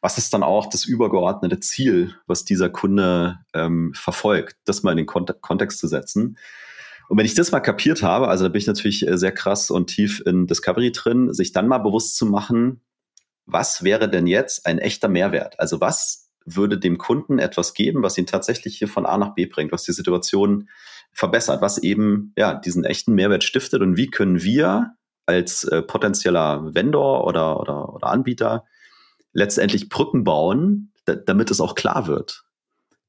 Was 0.00 0.16
ist 0.16 0.32
dann 0.32 0.44
auch 0.44 0.68
das 0.68 0.84
übergeordnete 0.84 1.58
Ziel, 1.58 2.14
was 2.28 2.44
dieser 2.44 2.68
Kunde 2.68 3.40
ähm, 3.52 3.92
verfolgt, 3.94 4.56
das 4.66 4.84
mal 4.84 4.92
in 4.92 4.98
den 4.98 5.06
Kont 5.06 5.34
Kontext 5.40 5.80
zu 5.80 5.88
setzen. 5.88 6.38
Und 7.08 7.18
wenn 7.18 7.26
ich 7.26 7.34
das 7.34 7.50
mal 7.50 7.60
kapiert 7.60 8.02
habe, 8.02 8.28
also 8.28 8.44
da 8.44 8.50
bin 8.50 8.60
ich 8.60 8.66
natürlich 8.68 9.06
äh, 9.06 9.18
sehr 9.18 9.32
krass 9.32 9.68
und 9.68 9.88
tief 9.88 10.22
in 10.24 10.46
Discovery 10.46 10.92
drin, 10.92 11.32
sich 11.32 11.50
dann 11.50 11.66
mal 11.66 11.78
bewusst 11.78 12.16
zu 12.16 12.24
machen, 12.24 12.82
was 13.46 13.84
wäre 13.84 14.08
denn 14.08 14.26
jetzt 14.26 14.66
ein 14.66 14.78
echter 14.78 15.08
Mehrwert? 15.08 15.58
Also 15.60 15.80
was 15.80 16.30
würde 16.46 16.78
dem 16.78 16.98
Kunden 16.98 17.38
etwas 17.38 17.74
geben, 17.74 18.02
was 18.02 18.18
ihn 18.18 18.26
tatsächlich 18.26 18.76
hier 18.76 18.88
von 18.88 19.06
A 19.06 19.16
nach 19.16 19.34
B 19.34 19.46
bringt, 19.46 19.72
was 19.72 19.84
die 19.84 19.92
Situation 19.92 20.68
verbessert, 21.12 21.62
was 21.62 21.78
eben 21.78 22.32
ja 22.36 22.54
diesen 22.54 22.84
echten 22.84 23.14
Mehrwert 23.14 23.44
stiftet 23.44 23.80
und 23.80 23.96
wie 23.96 24.10
können 24.10 24.42
wir 24.42 24.94
als 25.26 25.64
äh, 25.64 25.82
potenzieller 25.82 26.74
Vendor 26.74 27.26
oder, 27.26 27.60
oder, 27.60 27.94
oder 27.94 28.08
Anbieter 28.08 28.64
letztendlich 29.32 29.88
Brücken 29.88 30.24
bauen, 30.24 30.92
damit 31.04 31.50
es 31.50 31.60
auch 31.60 31.74
klar 31.74 32.06
wird, 32.06 32.44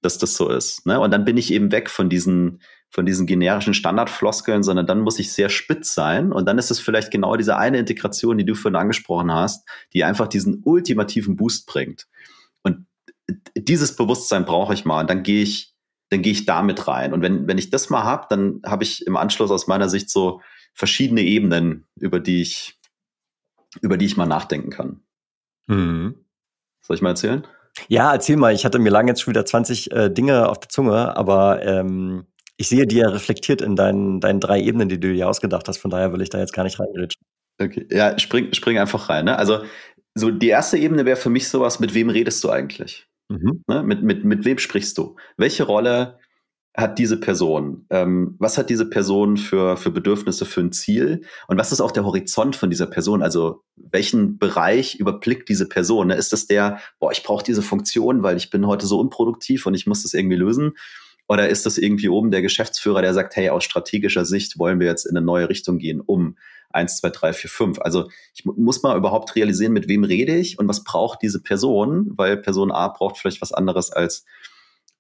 dass 0.01 0.18
das 0.18 0.36
so 0.36 0.50
ist. 0.50 0.86
Ne? 0.86 1.00
Und 1.00 1.12
dann 1.12 1.25
bin 1.25 1.38
ich 1.38 1.51
eben 1.51 1.72
weg 1.72 1.89
von 1.89 2.10
diesen 2.10 2.62
von 2.96 3.06
diesen 3.06 3.28
generischen 3.28 3.74
Standardfloskeln, 3.74 4.64
sondern 4.64 4.88
dann 4.88 5.02
muss 5.02 5.20
ich 5.20 5.34
sehr 5.34 5.50
spitz 5.50 5.94
sein. 5.94 6.32
Und 6.32 6.46
dann 6.46 6.58
ist 6.58 6.72
es 6.72 6.80
vielleicht 6.80 7.12
genau 7.12 7.36
diese 7.36 7.58
eine 7.58 7.78
Integration, 7.78 8.38
die 8.38 8.46
du 8.46 8.56
vorhin 8.56 8.78
angesprochen 8.78 9.34
hast, 9.34 9.68
die 9.92 10.06
einfach 10.06 10.30
diesen 10.30 10.62
ultimativen 10.64 11.36
Boost 11.36 11.68
bringt. 11.68 12.08
Und 12.64 12.88
dieses 13.58 13.98
Bewusstsein 13.98 14.46
brauche 14.46 14.74
ich 14.74 14.86
mal. 14.86 15.02
Und 15.02 15.10
dann 15.10 15.24
gehe 15.24 15.44
ich, 15.44 15.75
dann 16.10 16.22
gehe 16.22 16.32
ich 16.32 16.46
damit 16.46 16.88
rein. 16.88 17.12
Und 17.12 17.22
wenn, 17.22 17.50
wenn 17.50 17.58
ich 17.58 17.70
das 17.70 17.90
mal 17.90 18.06
habe, 18.06 18.28
dann 18.30 18.62
habe 18.66 18.86
ich 18.86 19.06
im 19.06 19.18
Anschluss 19.18 19.52
aus 19.52 19.68
meiner 19.68 19.90
Sicht 19.90 20.10
so 20.10 20.40
verschiedene 20.74 21.22
Ebenen, 21.22 21.84
über 21.98 22.22
die 22.22 22.42
ich, 22.42 22.80
über 23.82 23.98
die 23.98 24.06
ich 24.06 24.16
mal 24.16 24.25
nachdenken 24.25 24.70
kann. 24.70 25.02
Mhm. 25.68 26.16
Soll 26.82 26.96
ich 26.96 27.02
mal 27.02 27.10
erzählen? 27.10 27.46
Ja, 27.90 28.14
erzähl 28.14 28.38
mal. 28.38 28.54
Ich 28.54 28.64
hatte 28.64 28.80
mir 28.80 28.90
lange 28.90 29.12
jetzt 29.12 29.22
schon 29.22 29.34
wieder 29.34 29.46
20 29.46 29.92
äh, 29.92 30.10
Dinge 30.10 30.48
auf 30.48 30.62
der 30.62 30.70
Zunge, 30.70 31.18
aber 31.18 31.62
ähm, 31.62 32.25
ich 32.58 32.70
sehe 32.70 32.86
die 32.86 32.98
ja 32.98 33.10
reflektiert 33.10 33.62
in 33.62 33.76
deinen, 33.76 34.20
deinen 34.20 34.40
drei 34.40 34.62
Ebenen, 34.62 34.90
die 34.90 35.00
du 35.00 35.14
dir 35.14 35.28
ausgedacht 35.28 35.68
hast. 35.68 35.78
Von 35.78 35.92
daher 35.92 36.14
will 36.14 36.22
ich 36.22 36.30
da 36.30 36.40
jetzt 36.40 36.54
gar 36.54 36.64
nicht 36.64 36.80
reingeritschen. 36.80 37.22
Okay, 37.62 37.88
ja, 37.90 38.18
spring, 38.20 38.54
spring 38.54 38.78
einfach 38.78 39.10
rein. 39.10 39.26
Ne? 39.26 39.38
Also, 39.38 39.64
so 40.14 40.32
die 40.32 40.48
erste 40.48 40.78
Ebene 40.78 41.06
wäre 41.06 41.18
für 41.18 41.30
mich 41.30 41.50
sowas, 41.50 41.80
mit 41.80 41.94
wem 41.94 42.10
redest 42.10 42.44
du 42.44 42.50
eigentlich? 42.50 43.08
Mhm. 43.30 43.64
Ne? 43.68 43.84
Mit, 43.84 44.04
mit, 44.04 44.24
mit 44.24 44.46
wem 44.46 44.58
sprichst 44.58 44.98
du? 44.98 45.16
Welche 45.38 45.64
Rolle 45.64 46.20
hat 46.76 47.00
diese 47.00 47.20
Person? 47.20 47.86
Ähm, 47.90 48.36
was 48.40 48.58
hat 48.58 48.70
diese 48.70 48.90
Person 48.90 49.38
für, 49.38 49.78
für 49.78 49.92
Bedürfnisse, 49.92 50.46
für 50.46 50.62
ein 50.62 50.72
Ziel? 50.72 51.22
Und 51.48 51.58
was 51.58 51.72
ist 51.72 51.82
auch 51.82 51.92
der 51.92 52.06
Horizont 52.06 52.56
von 52.56 52.70
dieser 52.70 52.88
Person? 52.88 53.22
Also 53.22 53.64
welchen 53.76 54.38
Bereich 54.38 54.96
überblickt 54.96 55.48
diese 55.50 55.68
Person? 55.68 56.08
Ne? 56.08 56.16
Ist 56.16 56.34
das 56.34 56.48
der, 56.48 56.80
boah, 57.00 57.12
ich 57.12 57.24
brauche 57.24 57.44
diese 57.44 57.62
Funktion, 57.62 58.24
weil 58.24 58.38
ich 58.38 58.50
bin 58.50 58.68
heute 58.68 58.86
so 58.86 59.00
unproduktiv 59.00 59.66
und 59.66 59.74
ich 59.74 59.88
muss 59.88 60.04
das 60.04 60.14
irgendwie 60.14 60.38
lösen? 60.38 60.74
Oder 61.27 61.50
ist 61.50 61.65
das 61.65 61.77
irgendwie 61.77 62.10
oben 62.10 62.32
der 62.32 62.41
Geschäftsführer, 62.41 63.01
der 63.01 63.13
sagt, 63.13 63.36
hey, 63.36 63.50
aus 63.50 63.63
strategischer 63.63 64.25
Sicht 64.25 64.60
wollen 64.60 64.79
wir 64.79 64.88
jetzt 64.88 65.05
in 65.05 65.17
eine 65.17 65.25
neue 65.25 65.50
Richtung 65.50 65.79
gehen, 65.79 66.01
um 66.01 66.38
eins, 66.70 66.98
zwei, 66.98 67.10
drei, 67.10 67.34
vier, 67.34 67.50
fünf. 67.50 67.79
Also 67.79 68.10
ich 68.34 68.46
muss 68.46 68.84
mal 68.84 68.98
überhaupt 68.98 69.36
realisieren, 69.36 69.74
mit 69.74 69.88
wem 69.88 70.03
rede 70.03 70.36
ich 70.36 70.60
und 70.60 70.67
was 70.67 70.84
braucht 70.84 71.22
diese 71.22 71.41
Person, 71.41 72.12
weil 72.15 72.38
Person 72.38 72.72
A 72.72 72.89
braucht 72.89 73.17
vielleicht 73.17 73.41
was 73.41 73.53
anderes 73.53 73.91
als 73.91 74.25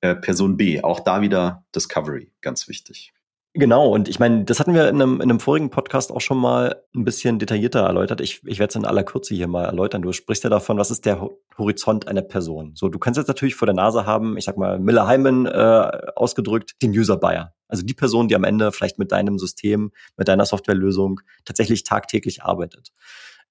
äh, 0.01 0.15
Person 0.15 0.57
B. 0.57 0.81
Auch 0.81 1.01
da 1.01 1.21
wieder 1.21 1.65
Discovery, 1.75 2.31
ganz 2.41 2.67
wichtig. 2.67 3.13
Genau, 3.57 3.87
und 3.87 4.09
ich 4.09 4.19
meine, 4.19 4.43
das 4.43 4.59
hatten 4.59 4.73
wir 4.73 4.89
in 4.89 5.01
einem, 5.01 5.15
in 5.21 5.29
einem 5.29 5.39
vorigen 5.39 5.69
Podcast 5.69 6.11
auch 6.11 6.19
schon 6.19 6.37
mal 6.37 6.83
ein 6.93 7.05
bisschen 7.05 7.39
detaillierter 7.39 7.79
erläutert. 7.79 8.19
Ich, 8.19 8.41
ich 8.45 8.59
werde 8.59 8.71
es 8.71 8.75
in 8.75 8.83
aller 8.83 9.05
Kürze 9.05 9.33
hier 9.33 9.47
mal 9.47 9.63
erläutern. 9.63 10.01
Du 10.01 10.11
sprichst 10.11 10.43
ja 10.43 10.49
davon, 10.49 10.77
was 10.77 10.91
ist 10.91 11.05
der 11.05 11.25
Horizont 11.57 12.05
einer 12.09 12.21
Person. 12.21 12.73
So, 12.75 12.89
du 12.89 12.99
kannst 12.99 13.17
jetzt 13.17 13.29
natürlich 13.29 13.55
vor 13.55 13.65
der 13.65 13.73
Nase 13.73 14.05
haben, 14.05 14.35
ich 14.35 14.43
sag 14.43 14.57
mal, 14.57 14.77
Miller 14.77 15.07
Hyman 15.07 15.45
äh, 15.45 16.11
ausgedrückt, 16.17 16.73
den 16.81 16.91
User 16.91 17.15
Buyer. 17.15 17.53
Also 17.69 17.85
die 17.85 17.93
Person, 17.93 18.27
die 18.27 18.35
am 18.35 18.43
Ende 18.43 18.73
vielleicht 18.73 18.99
mit 18.99 19.13
deinem 19.13 19.39
System, 19.39 19.93
mit 20.17 20.27
deiner 20.27 20.45
Softwarelösung 20.45 21.21
tatsächlich 21.45 21.85
tagtäglich 21.85 22.43
arbeitet. 22.43 22.91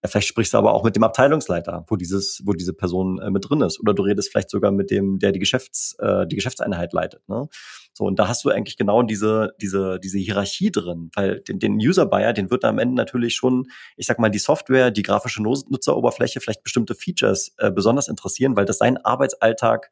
Ja, 0.05 0.11
vielleicht 0.11 0.29
sprichst 0.29 0.53
du 0.53 0.59
aber 0.59 0.75
auch 0.75 0.85
mit 0.85 0.97
dem 0.97 1.03
Abteilungsleiter, 1.03 1.87
wo 1.89 1.97
dieses, 1.97 2.43
wo 2.45 2.53
diese 2.53 2.75
Person 2.75 3.19
äh, 3.23 3.31
mit 3.31 3.49
drin 3.49 3.63
ist. 3.63 3.81
Oder 3.81 3.95
du 3.95 4.03
redest 4.03 4.31
vielleicht 4.31 4.51
sogar 4.51 4.71
mit 4.71 4.91
dem, 4.91 5.19
der 5.19 5.33
die 5.33 5.39
Geschäfts, 5.39 5.97
äh, 5.99 6.27
die 6.27 6.37
Geschäftseinheit 6.37 6.93
leitet. 6.93 7.27
Ne? 7.27 7.49
So, 7.95 8.05
und 8.05 8.19
da 8.19 8.29
hast 8.29 8.45
du 8.45 8.51
eigentlich 8.51 8.77
genau 8.77 9.03
diese, 9.03 9.55
diese, 9.63 9.99
diese 9.99 10.19
Hierarchie 10.19 10.71
drin, 10.71 11.11
weil 11.15 11.41
den, 11.41 11.59
den 11.59 11.77
User-Buyer, 11.77 12.35
den 12.35 12.51
wird 12.51 12.67
am 12.67 12.79
Ende 12.79 12.97
natürlich 12.97 13.35
schon, 13.35 13.65
ich 13.97 14.05
sag 14.05 14.19
mal, 14.19 14.29
die 14.29 14.39
Software, 14.39 14.91
die 14.91 15.03
grafische 15.03 15.43
Nutzeroberfläche, 15.43 16.39
vielleicht 16.43 16.63
bestimmte 16.63 16.95
Features 16.95 17.55
äh, 17.57 17.71
besonders 17.71 18.09
interessieren, 18.09 18.59
weil 18.59 18.67
das 18.67 18.77
seinen 18.77 18.99
Arbeitsalltag 18.99 19.91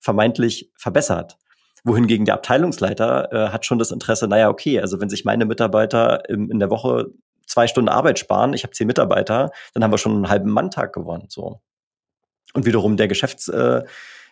vermeintlich 0.00 0.70
verbessert 0.76 1.38
wohingegen 1.82 2.24
der 2.24 2.34
Abteilungsleiter 2.34 3.32
äh, 3.32 3.48
hat 3.50 3.64
schon 3.64 3.78
das 3.78 3.92
Interesse, 3.92 4.26
naja, 4.26 4.48
okay, 4.48 4.80
also 4.80 5.00
wenn 5.00 5.08
sich 5.08 5.24
meine 5.24 5.44
Mitarbeiter 5.44 6.28
im, 6.28 6.50
in 6.50 6.58
der 6.58 6.68
Woche 6.68 7.12
zwei 7.46 7.66
Stunden 7.66 7.88
Arbeit 7.88 8.18
sparen, 8.18 8.52
ich 8.52 8.62
habe 8.62 8.72
zehn 8.72 8.86
Mitarbeiter, 8.86 9.50
dann 9.74 9.84
haben 9.84 9.92
wir 9.92 9.98
schon 9.98 10.12
einen 10.12 10.28
halben 10.28 10.50
Manntag 10.50 10.92
gewonnen. 10.92 11.26
So. 11.28 11.60
Und 12.54 12.66
wiederum 12.66 12.96
der 12.96 13.08
Geschäfts, 13.08 13.48
äh, 13.48 13.82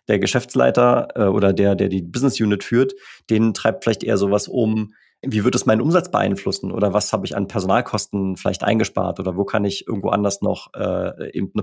der 0.08 0.18
Geschäftsleiter 0.18 1.08
äh, 1.14 1.24
oder 1.24 1.52
der, 1.52 1.74
der 1.74 1.88
die 1.88 2.02
Business 2.02 2.40
Unit 2.40 2.64
führt, 2.64 2.94
den 3.30 3.54
treibt 3.54 3.84
vielleicht 3.84 4.04
eher 4.04 4.18
sowas 4.18 4.48
um, 4.48 4.94
wie 5.22 5.44
wird 5.44 5.54
es 5.54 5.66
meinen 5.66 5.80
Umsatz 5.80 6.10
beeinflussen 6.10 6.70
oder 6.70 6.92
was 6.92 7.12
habe 7.12 7.26
ich 7.26 7.36
an 7.36 7.48
Personalkosten 7.48 8.36
vielleicht 8.36 8.62
eingespart 8.62 9.20
oder 9.20 9.36
wo 9.36 9.44
kann 9.44 9.64
ich 9.64 9.86
irgendwo 9.86 10.10
anders 10.10 10.42
noch 10.42 10.74
äh, 10.74 11.30
eben 11.32 11.50
eine 11.54 11.62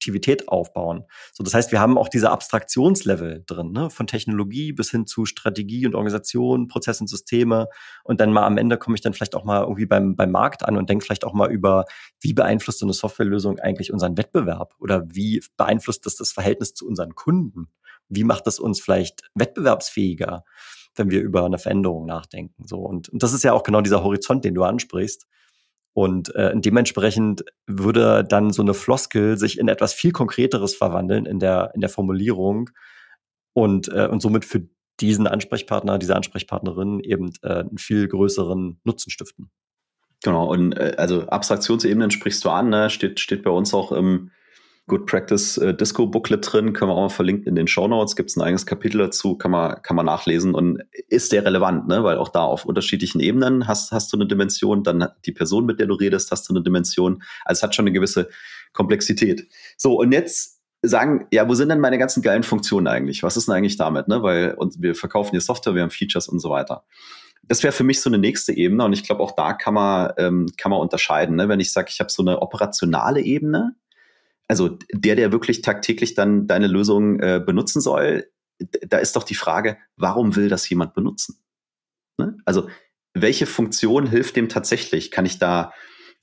Produktivität 0.00 0.48
aufbauen. 0.48 1.04
So, 1.32 1.44
das 1.44 1.54
heißt, 1.54 1.72
wir 1.72 1.80
haben 1.80 1.98
auch 1.98 2.08
diese 2.08 2.30
Abstraktionslevel 2.30 3.44
drin, 3.46 3.72
ne? 3.72 3.90
von 3.90 4.06
Technologie 4.06 4.72
bis 4.72 4.90
hin 4.90 5.06
zu 5.06 5.26
Strategie 5.26 5.86
und 5.86 5.94
Organisation, 5.94 6.68
Prozesse 6.68 7.04
und 7.04 7.08
Systeme 7.08 7.68
und 8.02 8.20
dann 8.20 8.32
mal 8.32 8.44
am 8.44 8.56
Ende 8.56 8.78
komme 8.78 8.94
ich 8.94 9.02
dann 9.02 9.12
vielleicht 9.12 9.34
auch 9.34 9.44
mal 9.44 9.60
irgendwie 9.60 9.86
beim, 9.86 10.16
beim 10.16 10.30
Markt 10.30 10.64
an 10.64 10.76
und 10.76 10.88
denke 10.88 11.04
vielleicht 11.04 11.24
auch 11.24 11.34
mal 11.34 11.50
über, 11.50 11.84
wie 12.20 12.32
beeinflusst 12.32 12.78
so 12.78 12.86
eine 12.86 12.94
Softwarelösung 12.94 13.58
eigentlich 13.58 13.92
unseren 13.92 14.16
Wettbewerb 14.16 14.74
oder 14.78 15.04
wie 15.10 15.42
beeinflusst 15.56 16.06
das 16.06 16.16
das 16.16 16.32
Verhältnis 16.32 16.74
zu 16.74 16.86
unseren 16.86 17.14
Kunden? 17.14 17.68
Wie 18.08 18.24
macht 18.24 18.46
das 18.46 18.58
uns 18.58 18.80
vielleicht 18.80 19.22
wettbewerbsfähiger? 19.34 20.44
wenn 20.96 21.08
wir 21.08 21.22
über 21.22 21.44
eine 21.44 21.56
Veränderung 21.56 22.04
nachdenken. 22.04 22.66
So 22.66 22.78
und, 22.78 23.08
und 23.10 23.22
das 23.22 23.32
ist 23.32 23.44
ja 23.44 23.52
auch 23.52 23.62
genau 23.62 23.80
dieser 23.80 24.02
Horizont, 24.02 24.44
den 24.44 24.56
du 24.56 24.64
ansprichst. 24.64 25.28
Und 26.00 26.34
äh, 26.34 26.52
dementsprechend 26.54 27.44
würde 27.66 28.24
dann 28.24 28.54
so 28.54 28.62
eine 28.62 28.72
Floskel 28.72 29.36
sich 29.36 29.58
in 29.58 29.68
etwas 29.68 29.92
viel 29.92 30.12
Konkreteres 30.12 30.74
verwandeln 30.74 31.26
in 31.26 31.40
der, 31.40 31.72
in 31.74 31.82
der 31.82 31.90
Formulierung 31.90 32.70
und, 33.52 33.88
äh, 33.88 34.08
und 34.10 34.22
somit 34.22 34.46
für 34.46 34.66
diesen 34.98 35.26
Ansprechpartner, 35.26 35.98
diese 35.98 36.16
Ansprechpartnerin 36.16 37.00
eben 37.00 37.34
äh, 37.42 37.56
einen 37.56 37.76
viel 37.76 38.08
größeren 38.08 38.80
Nutzen 38.82 39.10
stiften. 39.10 39.50
Genau, 40.24 40.50
und 40.50 40.72
äh, 40.72 40.94
also 40.96 41.26
Abstraktionsebenen 41.26 42.10
sprichst 42.10 42.42
du 42.46 42.48
an, 42.48 42.70
ne? 42.70 42.88
steht, 42.88 43.20
steht 43.20 43.42
bei 43.42 43.50
uns 43.50 43.74
auch 43.74 43.92
im, 43.92 44.30
Good 44.90 45.06
Practice 45.06 45.56
äh, 45.56 45.72
Disco 45.72 46.08
Booklet 46.08 46.52
drin, 46.52 46.72
können 46.72 46.90
wir 46.90 46.96
auch 46.96 47.02
mal 47.02 47.08
verlinken 47.08 47.46
in 47.46 47.54
den 47.54 47.68
Show 47.68 47.86
Notes. 47.86 48.16
Gibt 48.16 48.30
es 48.30 48.36
ein 48.36 48.42
eigenes 48.42 48.66
Kapitel 48.66 48.98
dazu, 48.98 49.36
kann 49.36 49.52
man, 49.52 49.80
kann 49.82 49.94
man 49.94 50.04
nachlesen 50.04 50.52
und 50.52 50.82
ist 51.08 51.30
sehr 51.30 51.44
relevant, 51.44 51.86
ne? 51.86 52.02
weil 52.02 52.18
auch 52.18 52.28
da 52.28 52.42
auf 52.42 52.64
unterschiedlichen 52.64 53.20
Ebenen 53.20 53.68
hast, 53.68 53.92
hast 53.92 54.12
du 54.12 54.16
eine 54.16 54.26
Dimension, 54.26 54.82
dann 54.82 55.06
die 55.24 55.30
Person, 55.30 55.64
mit 55.64 55.78
der 55.78 55.86
du 55.86 55.94
redest, 55.94 56.32
hast 56.32 56.48
du 56.48 56.54
eine 56.54 56.62
Dimension. 56.64 57.22
Also 57.44 57.60
es 57.60 57.62
hat 57.62 57.76
schon 57.76 57.84
eine 57.84 57.92
gewisse 57.92 58.28
Komplexität. 58.72 59.46
So, 59.76 59.96
und 60.00 60.10
jetzt 60.10 60.60
sagen, 60.82 61.28
ja, 61.30 61.48
wo 61.48 61.54
sind 61.54 61.68
denn 61.68 61.78
meine 61.78 61.98
ganzen 61.98 62.20
geilen 62.20 62.42
Funktionen 62.42 62.88
eigentlich? 62.88 63.22
Was 63.22 63.36
ist 63.36 63.46
denn 63.46 63.54
eigentlich 63.54 63.76
damit? 63.76 64.08
Ne? 64.08 64.24
Weil 64.24 64.54
und 64.54 64.82
wir 64.82 64.96
verkaufen 64.96 65.30
hier 65.30 65.40
Software, 65.40 65.76
wir 65.76 65.82
haben 65.82 65.90
Features 65.90 66.28
und 66.28 66.40
so 66.40 66.50
weiter. 66.50 66.82
Das 67.44 67.62
wäre 67.62 67.72
für 67.72 67.84
mich 67.84 68.00
so 68.00 68.10
eine 68.10 68.18
nächste 68.18 68.52
Ebene 68.52 68.84
und 68.84 68.92
ich 68.92 69.04
glaube, 69.04 69.22
auch 69.22 69.36
da 69.36 69.52
kann 69.52 69.74
man, 69.74 70.12
ähm, 70.16 70.46
kann 70.56 70.70
man 70.70 70.80
unterscheiden. 70.80 71.36
Ne? 71.36 71.48
Wenn 71.48 71.60
ich 71.60 71.72
sage, 71.72 71.90
ich 71.90 72.00
habe 72.00 72.10
so 72.10 72.22
eine 72.22 72.42
operationale 72.42 73.20
Ebene, 73.20 73.76
also 74.50 74.76
der, 74.92 75.14
der 75.14 75.30
wirklich 75.30 75.62
tagtäglich 75.62 76.14
dann 76.14 76.48
deine 76.48 76.66
Lösung 76.66 77.20
äh, 77.20 77.40
benutzen 77.44 77.80
soll, 77.80 78.26
da 78.58 78.98
ist 78.98 79.14
doch 79.14 79.22
die 79.22 79.36
Frage, 79.36 79.78
warum 79.96 80.34
will 80.34 80.48
das 80.48 80.68
jemand 80.68 80.92
benutzen? 80.92 81.40
Ne? 82.18 82.36
Also 82.44 82.68
welche 83.14 83.46
Funktion 83.46 84.08
hilft 84.08 84.34
dem 84.34 84.48
tatsächlich? 84.48 85.12
Kann 85.12 85.24
ich 85.24 85.38
da 85.38 85.72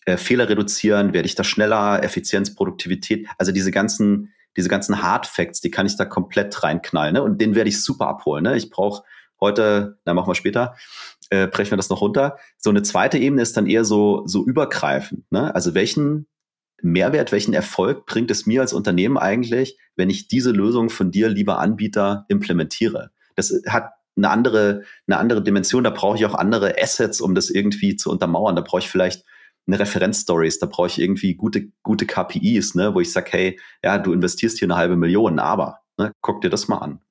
äh, 0.05 0.17
Fehler 0.17 0.50
reduzieren? 0.50 1.13
Werde 1.13 1.25
ich 1.25 1.36
da 1.36 1.46
schneller? 1.46 2.03
Effizienz, 2.03 2.53
Produktivität? 2.53 3.25
Also 3.38 3.53
diese 3.53 3.72
ganzen, 3.72 4.34
diese 4.57 4.67
ganzen 4.67 5.01
Hard 5.01 5.25
Facts, 5.25 5.62
die 5.62 5.72
kann 5.72 5.86
ich 5.86 5.96
da 5.96 6.03
komplett 6.03 6.63
reinknallen. 6.63 7.13
Ne? 7.13 7.24
Und 7.24 7.39
den 7.39 7.55
werde 7.55 7.69
ich 7.69 7.81
super 7.81 8.07
abholen. 8.07 8.43
Ne? 8.43 8.57
Ich 8.57 8.69
brauche 8.69 9.03
heute, 9.39 10.00
na 10.03 10.13
machen 10.13 10.29
wir 10.29 10.36
später, 10.36 10.75
äh, 11.29 11.48
brechen 11.48 11.72
wir 11.72 11.77
das 11.77 11.90
noch 11.90 12.01
runter. 12.01 12.37
So 12.57 12.72
eine 12.72 12.83
zweite 12.83 13.20
Ebene 13.20 13.42
ist 13.42 13.55
dann 13.55 13.68
eher 13.68 13.85
so, 13.85 14.24
so 14.25 14.46
übergreifend. 14.46 15.31
Ne? 15.31 15.55
Also 15.55 15.74
welchen 15.74 16.27
Mehrwert, 16.81 17.31
welchen 17.31 17.53
Erfolg 17.53 18.05
bringt 18.05 18.31
es 18.31 18.46
mir 18.46 18.61
als 18.61 18.74
Unternehmen 18.74 19.18
eigentlich, 19.18 19.77
wenn 19.96 20.09
ich 20.09 20.27
diese 20.27 20.51
Lösung 20.51 20.90
von 20.90 21.11
dir, 21.11 21.29
lieber 21.29 21.59
Anbieter, 21.59 22.25
implementiere? 22.29 23.11
Das 23.35 23.53
hat 23.68 23.92
eine 24.16 24.29
andere, 24.29 24.83
eine 25.07 25.18
andere 25.18 25.44
Dimension. 25.44 25.83
Da 25.83 25.90
brauche 25.90 26.18
ich 26.18 26.25
auch 26.25 26.33
andere 26.33 26.75
Assets, 26.81 27.22
um 27.22 27.35
das 27.35 27.50
irgendwie 27.50 27.96
zu 27.96 28.11
untermauern. 28.11 28.55
Da 28.55 28.61
brauche 28.61 28.79
ich 28.79 28.90
vielleicht 28.90 29.24
eine 29.68 29.79
Referenzstories, 29.79 30.59
da 30.59 30.66
brauche 30.66 30.87
ich 30.87 31.00
irgendwie 31.00 31.35
gute, 31.35 31.70
gute 31.83 32.05
KPIs, 32.05 32.75
ne, 32.75 32.96
wo 32.96 33.01
ich 33.01 33.11
sage, 33.11 33.29
hey, 33.31 33.59
ja, 33.83 33.98
du 33.98 34.13
investierst 34.13 34.59
hier 34.59 34.68
eine 34.68 34.77
halbe 34.77 34.96
Million, 34.96 35.40
aber 35.40 35.81
ne, 35.98 36.13
guck 36.22 36.42
dir 36.42 36.50
das 36.50 36.68
mal 36.68 36.77
an. 36.77 37.01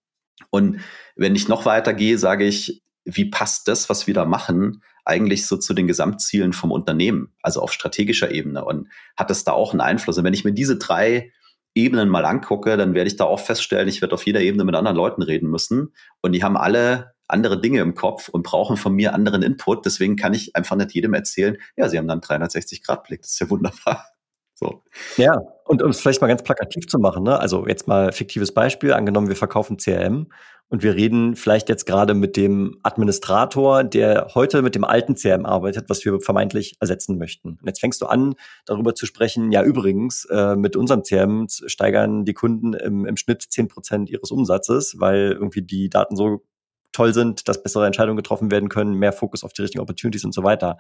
Und 0.51 0.81
wenn 1.17 1.35
ich 1.35 1.49
noch 1.49 1.67
weiter 1.67 1.93
gehe, 1.93 2.19
sage 2.19 2.45
ich, 2.45 2.83
wie 3.07 3.31
passt 3.31 3.69
das, 3.69 3.89
was 3.89 4.07
wir 4.07 4.15
da 4.15 4.25
machen, 4.25 4.83
eigentlich 5.05 5.47
so 5.47 5.57
zu 5.57 5.73
den 5.73 5.87
Gesamtzielen 5.87 6.53
vom 6.53 6.73
Unternehmen, 6.73 7.33
also 7.41 7.61
auf 7.61 7.73
strategischer 7.73 8.33
Ebene 8.33 8.65
und 8.65 8.89
hat 9.17 9.31
es 9.31 9.45
da 9.45 9.53
auch 9.53 9.73
einen 9.73 9.81
Einfluss? 9.81 10.19
Und 10.19 10.25
wenn 10.25 10.35
ich 10.35 10.45
mir 10.45 10.53
diese 10.53 10.77
drei 10.77 11.33
Ebenen 11.75 12.09
mal 12.09 12.25
angucke, 12.25 12.77
dann 12.77 12.95
werde 12.95 13.09
ich 13.09 13.17
da 13.17 13.25
auch 13.25 13.41
feststellen, 13.41 13.89
ich 13.89 14.01
werde 14.01 14.15
auf 14.15 14.27
jeder 14.27 14.41
Ebene 14.41 14.65
mit 14.65 14.75
anderen 14.75 14.97
Leuten 14.97 15.23
reden 15.23 15.49
müssen 15.49 15.95
und 16.21 16.33
die 16.33 16.43
haben 16.43 16.57
alle 16.57 17.13
andere 17.29 17.61
Dinge 17.61 17.81
im 17.81 17.95
Kopf 17.95 18.29
und 18.29 18.43
brauchen 18.43 18.77
von 18.77 18.95
mir 18.95 19.15
anderen 19.15 19.43
Input. 19.43 19.85
Deswegen 19.85 20.17
kann 20.17 20.35
ich 20.35 20.57
einfach 20.57 20.77
nicht 20.77 20.93
jedem 20.93 21.15
erzählen, 21.15 21.57
ja, 21.77 21.89
sie 21.89 21.99
haben 21.99 22.09
dann 22.09 22.21
360-Grad-Blick. 22.21 23.23
Das 23.23 23.33
ist 23.33 23.41
ja 23.41 23.51
wunderbar. 23.51 24.07
So. 24.55 24.83
Ja, 25.17 25.41
und 25.67 25.83
um 25.83 25.91
es 25.91 26.01
vielleicht 26.01 26.21
mal 26.21 26.29
ganz 26.29 26.43
plakativ 26.43 26.87
zu 26.87 26.99
machen, 26.99 27.25
ne? 27.25 27.39
also 27.39 27.67
jetzt 27.67 27.89
mal 27.89 28.13
fiktives 28.13 28.53
Beispiel, 28.53 28.93
angenommen, 28.93 29.29
wir 29.29 29.37
verkaufen 29.37 29.77
CRM 29.77 30.29
und 30.69 30.83
wir 30.83 30.95
reden 30.95 31.37
vielleicht 31.37 31.69
jetzt 31.69 31.87
gerade 31.87 32.15
mit 32.15 32.37
dem 32.37 32.79
Administrator, 32.83 33.85
der 33.85 34.29
heute 34.35 34.63
mit 34.63 34.75
dem 34.75 34.85
alten 34.85 35.15
CRM 35.15 35.47
arbeitet, 35.47 35.89
was 35.89 36.05
wir 36.05 36.21
vermeintlich 36.21 36.77
ersetzen 36.81 37.19
möchten. 37.19 37.59
Und 37.61 37.67
jetzt 37.67 37.81
fängst 37.81 38.03
du 38.03 38.07
an, 38.07 38.35
darüber 38.65 38.95
zu 38.95 39.07
sprechen, 39.07 39.53
ja 39.53 39.63
übrigens, 39.63 40.25
äh, 40.25 40.57
mit 40.57 40.75
unserem 40.75 41.03
CRM 41.03 41.47
steigern 41.49 42.25
die 42.25 42.35
Kunden 42.35 42.73
im, 42.75 43.07
im 43.07 43.17
Schnitt 43.17 43.43
zehn 43.43 43.69
Prozent 43.69 44.11
ihres 44.11 44.33
Umsatzes, 44.33 44.97
weil 44.99 45.33
irgendwie 45.33 45.63
die 45.63 45.89
Daten 45.89 46.17
so 46.17 46.43
toll 46.93 47.15
sind, 47.15 47.47
dass 47.47 47.63
bessere 47.63 47.87
Entscheidungen 47.87 48.17
getroffen 48.17 48.51
werden 48.51 48.69
können, 48.69 48.95
mehr 48.95 49.13
Fokus 49.13 49.45
auf 49.45 49.53
die 49.53 49.63
richtigen 49.63 49.83
Opportunities 49.83 50.25
und 50.25 50.33
so 50.33 50.43
weiter 50.43 50.79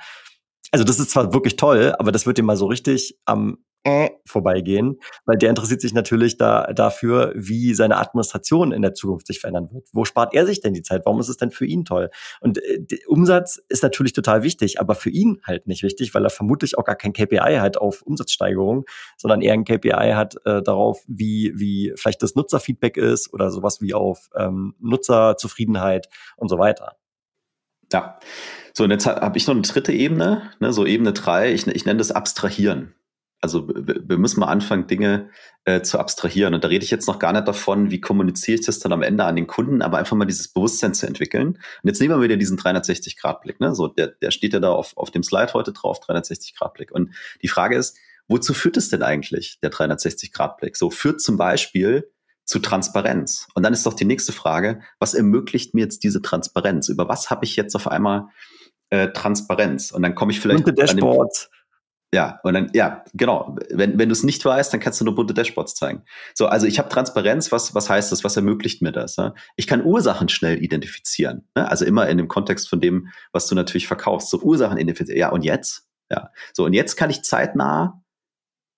also 0.72 0.84
das 0.84 0.98
ist 0.98 1.10
zwar 1.10 1.32
wirklich 1.32 1.56
toll, 1.56 1.94
aber 1.98 2.12
das 2.12 2.26
wird 2.26 2.38
ihm 2.38 2.44
mal 2.44 2.56
so 2.56 2.66
richtig 2.66 3.18
am 3.24 3.58
äh, 3.86 4.10
vorbeigehen, 4.24 4.98
weil 5.26 5.38
der 5.38 5.48
interessiert 5.48 5.80
sich 5.80 5.94
natürlich 5.94 6.36
da, 6.36 6.72
dafür, 6.72 7.32
wie 7.36 7.72
seine 7.72 7.98
Administration 7.98 8.72
in 8.72 8.82
der 8.82 8.94
Zukunft 8.94 9.28
sich 9.28 9.38
verändern 9.38 9.68
wird. 9.70 9.88
Wo 9.92 10.04
spart 10.04 10.34
er 10.34 10.44
sich 10.44 10.60
denn 10.60 10.74
die 10.74 10.82
Zeit? 10.82 11.02
Warum 11.04 11.20
ist 11.20 11.28
es 11.28 11.36
denn 11.36 11.52
für 11.52 11.66
ihn 11.66 11.84
toll? 11.84 12.10
Und 12.40 12.58
äh, 12.58 12.84
Umsatz 13.06 13.62
ist 13.68 13.84
natürlich 13.84 14.12
total 14.12 14.42
wichtig, 14.42 14.80
aber 14.80 14.96
für 14.96 15.10
ihn 15.10 15.40
halt 15.44 15.68
nicht 15.68 15.84
wichtig, 15.84 16.14
weil 16.14 16.24
er 16.24 16.30
vermutlich 16.30 16.76
auch 16.76 16.84
gar 16.84 16.96
kein 16.96 17.12
KPI 17.12 17.58
hat 17.60 17.76
auf 17.76 18.02
Umsatzsteigerung, 18.02 18.86
sondern 19.16 19.40
eher 19.40 19.52
ein 19.52 19.64
KPI 19.64 20.14
hat 20.14 20.34
äh, 20.44 20.62
darauf, 20.62 21.04
wie, 21.06 21.52
wie 21.54 21.92
vielleicht 21.96 22.24
das 22.24 22.34
Nutzerfeedback 22.34 22.96
ist 22.96 23.32
oder 23.32 23.52
sowas 23.52 23.80
wie 23.80 23.94
auf 23.94 24.30
ähm, 24.34 24.74
Nutzerzufriedenheit 24.80 26.08
und 26.36 26.48
so 26.48 26.58
weiter. 26.58 26.96
Ja. 27.92 28.18
So, 28.72 28.84
und 28.84 28.90
jetzt 28.90 29.06
habe 29.06 29.38
ich 29.38 29.46
noch 29.46 29.54
eine 29.54 29.62
dritte 29.62 29.92
Ebene, 29.92 30.50
ne, 30.60 30.72
so 30.72 30.84
Ebene 30.84 31.12
drei. 31.12 31.52
ich, 31.52 31.66
ich 31.66 31.86
nenne 31.86 31.98
das 31.98 32.12
Abstrahieren. 32.12 32.94
Also 33.40 33.68
wir 33.68 34.18
müssen 34.18 34.40
mal 34.40 34.48
anfangen, 34.48 34.86
Dinge 34.86 35.30
äh, 35.64 35.82
zu 35.82 35.98
abstrahieren. 35.98 36.54
Und 36.54 36.64
da 36.64 36.68
rede 36.68 36.84
ich 36.84 36.90
jetzt 36.90 37.06
noch 37.06 37.18
gar 37.18 37.32
nicht 37.32 37.46
davon, 37.46 37.90
wie 37.90 38.00
kommuniziere 38.00 38.58
ich 38.58 38.66
das 38.66 38.78
dann 38.78 38.92
am 38.92 39.02
Ende 39.02 39.24
an 39.24 39.36
den 39.36 39.46
Kunden, 39.46 39.82
aber 39.82 39.98
einfach 39.98 40.16
mal 40.16 40.24
dieses 40.24 40.48
Bewusstsein 40.48 40.94
zu 40.94 41.06
entwickeln. 41.06 41.48
Und 41.48 41.58
jetzt 41.84 42.00
nehmen 42.00 42.14
wir 42.14 42.22
wieder 42.22 42.36
diesen 42.36 42.58
360-Grad-Blick. 42.58 43.60
Ne? 43.60 43.74
So, 43.74 43.88
der, 43.88 44.08
der 44.08 44.30
steht 44.30 44.52
ja 44.52 44.60
da 44.60 44.72
auf, 44.72 44.96
auf 44.96 45.10
dem 45.10 45.22
Slide 45.22 45.52
heute 45.52 45.72
drauf, 45.72 46.00
360-Grad-Blick. 46.00 46.92
Und 46.92 47.14
die 47.42 47.48
Frage 47.48 47.76
ist, 47.76 47.96
wozu 48.26 48.54
führt 48.54 48.78
es 48.78 48.88
denn 48.88 49.02
eigentlich, 49.02 49.60
der 49.62 49.70
360-Grad-Blick? 49.70 50.76
So 50.76 50.90
führt 50.90 51.20
zum 51.20 51.36
Beispiel 51.36 52.10
zu 52.46 52.60
Transparenz. 52.60 53.48
Und 53.54 53.64
dann 53.64 53.72
ist 53.72 53.84
doch 53.84 53.94
die 53.94 54.04
nächste 54.04 54.32
Frage, 54.32 54.80
was 54.98 55.14
ermöglicht 55.14 55.74
mir 55.74 55.82
jetzt 55.82 56.04
diese 56.04 56.22
Transparenz? 56.22 56.88
Über 56.88 57.08
was 57.08 57.28
habe 57.28 57.44
ich 57.44 57.56
jetzt 57.56 57.74
auf 57.74 57.88
einmal 57.88 58.28
äh, 58.90 59.08
Transparenz? 59.08 59.90
Und 59.90 60.02
dann 60.02 60.14
komme 60.14 60.32
ich 60.32 60.40
vielleicht. 60.40 60.64
Bunte 60.64 60.80
Dashboards. 60.80 61.50
Ja, 62.14 62.40
und 62.44 62.54
dann, 62.54 62.70
ja, 62.72 63.04
genau. 63.14 63.56
Wenn, 63.68 63.98
wenn 63.98 64.08
du 64.08 64.12
es 64.12 64.22
nicht 64.22 64.44
weißt, 64.44 64.72
dann 64.72 64.80
kannst 64.80 65.00
du 65.00 65.04
nur 65.04 65.16
bunte 65.16 65.34
Dashboards 65.34 65.74
zeigen. 65.74 66.04
So, 66.34 66.46
also 66.46 66.66
ich 66.66 66.78
habe 66.78 66.88
Transparenz, 66.88 67.50
was, 67.50 67.74
was 67.74 67.90
heißt 67.90 68.12
das? 68.12 68.22
Was 68.22 68.36
ermöglicht 68.36 68.80
mir 68.80 68.92
das? 68.92 69.16
Ne? 69.16 69.34
Ich 69.56 69.66
kann 69.66 69.84
Ursachen 69.84 70.28
schnell 70.28 70.62
identifizieren. 70.62 71.48
Ne? 71.56 71.68
Also 71.68 71.84
immer 71.84 72.08
in 72.08 72.16
dem 72.16 72.28
Kontext 72.28 72.68
von 72.68 72.80
dem, 72.80 73.08
was 73.32 73.48
du 73.48 73.56
natürlich 73.56 73.88
verkaufst. 73.88 74.30
So 74.30 74.40
Ursachen 74.40 74.78
identifizieren. 74.78 75.18
Ja, 75.18 75.28
und 75.30 75.44
jetzt? 75.44 75.88
Ja. 76.08 76.30
So, 76.54 76.64
und 76.64 76.74
jetzt 76.74 76.94
kann 76.94 77.10
ich 77.10 77.22
zeitnah 77.22 78.02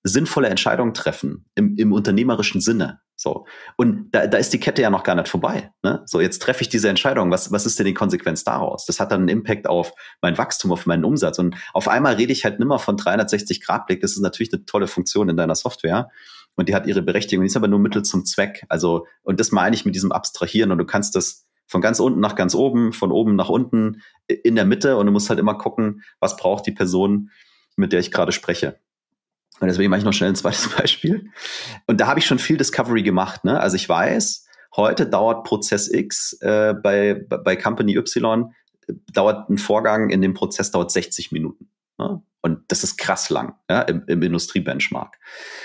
sinnvolle 0.08 0.48
Entscheidungen 0.48 0.94
treffen 0.94 1.46
im, 1.54 1.76
im 1.76 1.92
unternehmerischen 1.92 2.60
Sinne. 2.60 3.00
So. 3.20 3.46
Und 3.76 4.12
da, 4.12 4.28
da 4.28 4.38
ist 4.38 4.52
die 4.52 4.60
Kette 4.60 4.80
ja 4.80 4.90
noch 4.90 5.02
gar 5.02 5.16
nicht 5.16 5.28
vorbei. 5.28 5.72
Ne? 5.82 6.02
So, 6.06 6.20
jetzt 6.20 6.40
treffe 6.40 6.62
ich 6.62 6.68
diese 6.68 6.88
Entscheidung. 6.88 7.32
Was, 7.32 7.50
was 7.50 7.66
ist 7.66 7.78
denn 7.78 7.86
die 7.86 7.94
Konsequenz 7.94 8.44
daraus? 8.44 8.86
Das 8.86 9.00
hat 9.00 9.10
dann 9.10 9.22
einen 9.22 9.28
Impact 9.28 9.68
auf 9.68 9.92
mein 10.22 10.38
Wachstum, 10.38 10.70
auf 10.70 10.86
meinen 10.86 11.04
Umsatz. 11.04 11.40
Und 11.40 11.56
auf 11.72 11.88
einmal 11.88 12.14
rede 12.14 12.32
ich 12.32 12.44
halt 12.44 12.60
nimmer 12.60 12.78
von 12.78 12.96
360 12.96 13.60
Grad 13.60 13.86
Blick. 13.86 14.00
Das 14.00 14.12
ist 14.12 14.20
natürlich 14.20 14.52
eine 14.52 14.64
tolle 14.66 14.86
Funktion 14.86 15.28
in 15.28 15.36
deiner 15.36 15.56
Software. 15.56 16.10
Und 16.54 16.68
die 16.68 16.76
hat 16.76 16.86
ihre 16.86 17.02
Berechtigung. 17.02 17.42
Die 17.42 17.48
ist 17.48 17.56
aber 17.56 17.66
nur 17.66 17.80
Mittel 17.80 18.04
zum 18.04 18.24
Zweck. 18.24 18.64
Also, 18.68 19.06
und 19.22 19.40
das 19.40 19.50
meine 19.50 19.74
ich 19.74 19.84
mit 19.84 19.96
diesem 19.96 20.12
Abstrahieren. 20.12 20.70
Und 20.70 20.78
du 20.78 20.86
kannst 20.86 21.16
das 21.16 21.48
von 21.66 21.80
ganz 21.80 21.98
unten 21.98 22.20
nach 22.20 22.36
ganz 22.36 22.54
oben, 22.54 22.92
von 22.92 23.10
oben 23.10 23.34
nach 23.34 23.48
unten, 23.48 24.00
in 24.28 24.54
der 24.54 24.64
Mitte. 24.64 24.96
Und 24.96 25.06
du 25.06 25.12
musst 25.12 25.28
halt 25.28 25.40
immer 25.40 25.58
gucken, 25.58 26.02
was 26.20 26.36
braucht 26.36 26.66
die 26.66 26.72
Person, 26.72 27.30
mit 27.74 27.92
der 27.92 27.98
ich 27.98 28.12
gerade 28.12 28.30
spreche. 28.30 28.78
Und 29.60 29.68
deswegen 29.68 29.90
mache 29.90 29.98
ich 29.98 30.04
noch 30.04 30.12
schnell 30.12 30.30
ein 30.30 30.36
zweites 30.36 30.68
Beispiel. 30.76 31.30
Und 31.86 32.00
da 32.00 32.06
habe 32.06 32.20
ich 32.20 32.26
schon 32.26 32.38
viel 32.38 32.56
Discovery 32.56 33.02
gemacht. 33.02 33.44
Ne? 33.44 33.58
Also 33.58 33.76
ich 33.76 33.88
weiß, 33.88 34.46
heute 34.76 35.06
dauert 35.06 35.44
Prozess 35.44 35.92
X 35.92 36.34
äh, 36.40 36.74
bei, 36.74 37.14
bei 37.14 37.56
Company 37.56 37.96
Y, 37.96 38.52
dauert 39.12 39.50
ein 39.50 39.58
Vorgang 39.58 40.10
in 40.10 40.22
dem 40.22 40.34
Prozess 40.34 40.70
dauert 40.70 40.90
60 40.90 41.32
Minuten. 41.32 41.70
Ne? 41.98 42.22
Und 42.40 42.60
das 42.68 42.84
ist 42.84 42.96
krass 42.96 43.30
lang 43.30 43.56
ja, 43.68 43.82
im, 43.82 44.04
im 44.06 44.22
Industriebenchmark. 44.22 45.18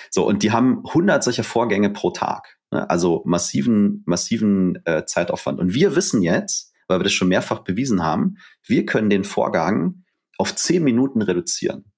So, 0.10 0.28
und 0.28 0.44
die 0.44 0.52
haben 0.52 0.84
100 0.88 1.24
solcher 1.24 1.44
Vorgänge 1.44 1.92
pro 1.92 2.10
Tag. 2.10 2.58
Ne? 2.72 2.90
Also 2.90 3.22
massiven, 3.26 4.04
massiven 4.06 4.84
äh, 4.86 5.06
Zeitaufwand. 5.06 5.60
Und 5.60 5.74
wir 5.76 5.96
wissen 5.96 6.24
jetzt, 6.24 6.74
weil 6.88 7.00
wir 7.00 7.04
das 7.04 7.14
schon 7.14 7.30
mehrfach 7.30 7.60
bewiesen 7.60 8.04
haben, 8.04 8.38
wir 8.66 8.86
können 8.86 9.10
den 9.10 9.24
Vorgang 9.24 10.04
auf 10.38 10.56
10 10.56 10.84
Minuten 10.84 11.22
reduzieren 11.22 11.93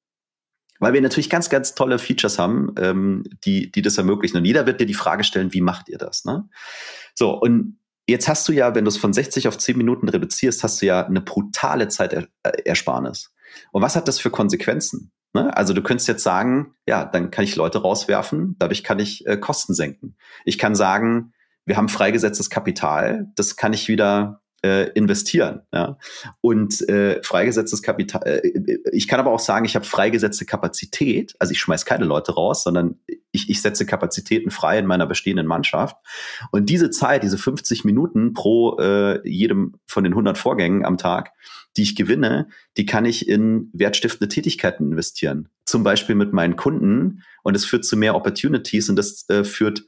weil 0.86 0.93
wir 0.93 1.02
natürlich 1.02 1.32
ganz, 1.32 1.50
ganz 1.50 1.74
tolle 1.74 1.98
Features 1.98 2.38
haben, 2.38 2.76
ähm, 2.78 3.24
die, 3.43 3.71
die 3.71 3.82
das 3.82 3.98
ermöglichen. 3.98 4.38
Und 4.38 4.45
jeder 4.45 4.67
wird 4.67 4.80
dir 4.80 4.86
die 4.86 4.93
Frage 4.93 5.24
stellen, 5.24 5.52
wie 5.52 5.62
macht 5.62 5.89
ihr 5.89 5.98
das? 5.98 6.26
Ne? 6.26 6.48
So, 7.15 7.32
und 7.32 7.80
jetzt 8.08 8.28
hast 8.28 8.48
du 8.48 8.52
ja, 8.52 8.76
wenn 8.76 8.86
du 8.86 8.89
es 8.89 8.98
von 8.98 9.12
60 9.12 9.48
auf 9.48 9.58
10 9.58 9.80
Minuten 9.80 10.08
reduzierst, 10.08 10.62
hast 10.62 10.84
du 10.84 10.86
ja 10.86 11.04
eine 11.04 11.21
brutale 11.21 11.88
Zeitersparnis. 11.88 13.34
Und 13.71 13.82
was 13.82 13.95
hat 13.95 14.08
das 14.08 14.19
für 14.19 14.30
Konsequenzen? 14.30 15.12
Ne? 15.34 15.58
Also 15.58 15.74
du 15.74 15.82
könntest 15.82 16.08
jetzt 16.08 16.21
sagen, 16.21 16.76
ja, 16.88 17.04
dann 17.04 17.32
kann 17.32 17.45
ich 17.45 17.56
Leute 17.56 17.82
rauswerfen, 17.82 18.56
dadurch 18.60 18.84
kann 18.84 19.00
ich 19.00 19.26
äh, 19.26 19.38
Kosten 19.38 19.74
senken. 19.74 20.15
Ich 20.43 20.60
kann 20.60 20.76
sagen, 20.76 21.34
wir 21.65 21.78
haben 21.78 21.89
freigesetztes 21.89 22.52
Kapital, 22.52 23.26
das 23.34 23.56
kann 23.56 23.74
ich 23.74 23.88
wieder 23.88 24.43
äh, 24.65 24.89
investieren. 24.95 25.62
Ja? 25.71 25.97
Und 26.41 26.88
äh, 26.89 27.21
freigesetztes 27.21 27.84
Kapital, 27.84 28.23
äh, 28.25 28.80
ich 28.91 29.08
kann 29.08 29.19
aber 29.19 29.32
auch 29.32 29.39
sagen, 29.39 29.63
ich 29.65 29.75
habe 29.75 29.86
freigesetzte 29.86 30.45
Kapazität, 30.45 31.36
also 31.38 31.51
ich 31.51 31.60
schmeiß 31.60 31.86
keine 31.86 32.06
Leute 32.06 32.34
raus, 32.34 32.63
sondern 32.63 32.99
ich, 33.32 33.47
ich 33.49 33.62
setze 33.62 33.86
Kapazitäten 33.86 34.49
frei 34.49 34.80
in 34.80 34.88
meiner 34.88 35.06
bestehenden 35.06 35.45
Mannschaft. 35.45 35.97
Und 36.51 36.67
diese 36.69 36.89
Zeit, 36.89 37.21
diese 37.21 37.38
50 37.38 37.86
Minuten 37.86 38.34
pro 38.34 38.78
äh, 38.80 39.28
jedem 39.28 39.75
von 39.86 40.04
den 40.04 40.13
100 40.13 40.38
Vorgängen 40.38 40.84
am 40.84 40.97
Tag, 40.97 41.32
die 41.78 41.84
ich 41.84 41.95
gewinne, 41.95 42.47
die 42.78 42.88
kann 42.88 43.06
ich 43.06 43.28
in 43.28 43.69
wertstiftende 43.73 44.34
Tätigkeiten 44.34 44.91
investieren. 44.91 45.49
Zum 45.65 45.84
Beispiel 45.84 46.15
mit 46.15 46.34
meinen 46.34 46.56
Kunden 46.56 47.21
und 47.43 47.56
es 47.56 47.65
führt 47.65 47.86
zu 47.86 47.97
mehr 47.97 48.15
Opportunities 48.15 48.89
und 48.89 48.95
das 48.95 49.30
äh, 49.30 49.43
führt, 49.43 49.84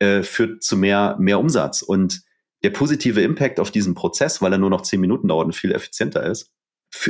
äh, 0.00 0.22
führt 0.22 0.62
zu 0.62 0.76
mehr, 0.76 1.16
mehr 1.18 1.38
Umsatz. 1.38 1.80
Und 1.80 2.22
der 2.62 2.70
positive 2.70 3.20
Impact 3.20 3.60
auf 3.60 3.70
diesen 3.70 3.94
Prozess, 3.94 4.40
weil 4.40 4.52
er 4.52 4.58
nur 4.58 4.70
noch 4.70 4.82
zehn 4.82 5.00
Minuten 5.00 5.28
dauert 5.28 5.46
und 5.46 5.54
viel 5.54 5.72
effizienter 5.72 6.24
ist, 6.24 6.50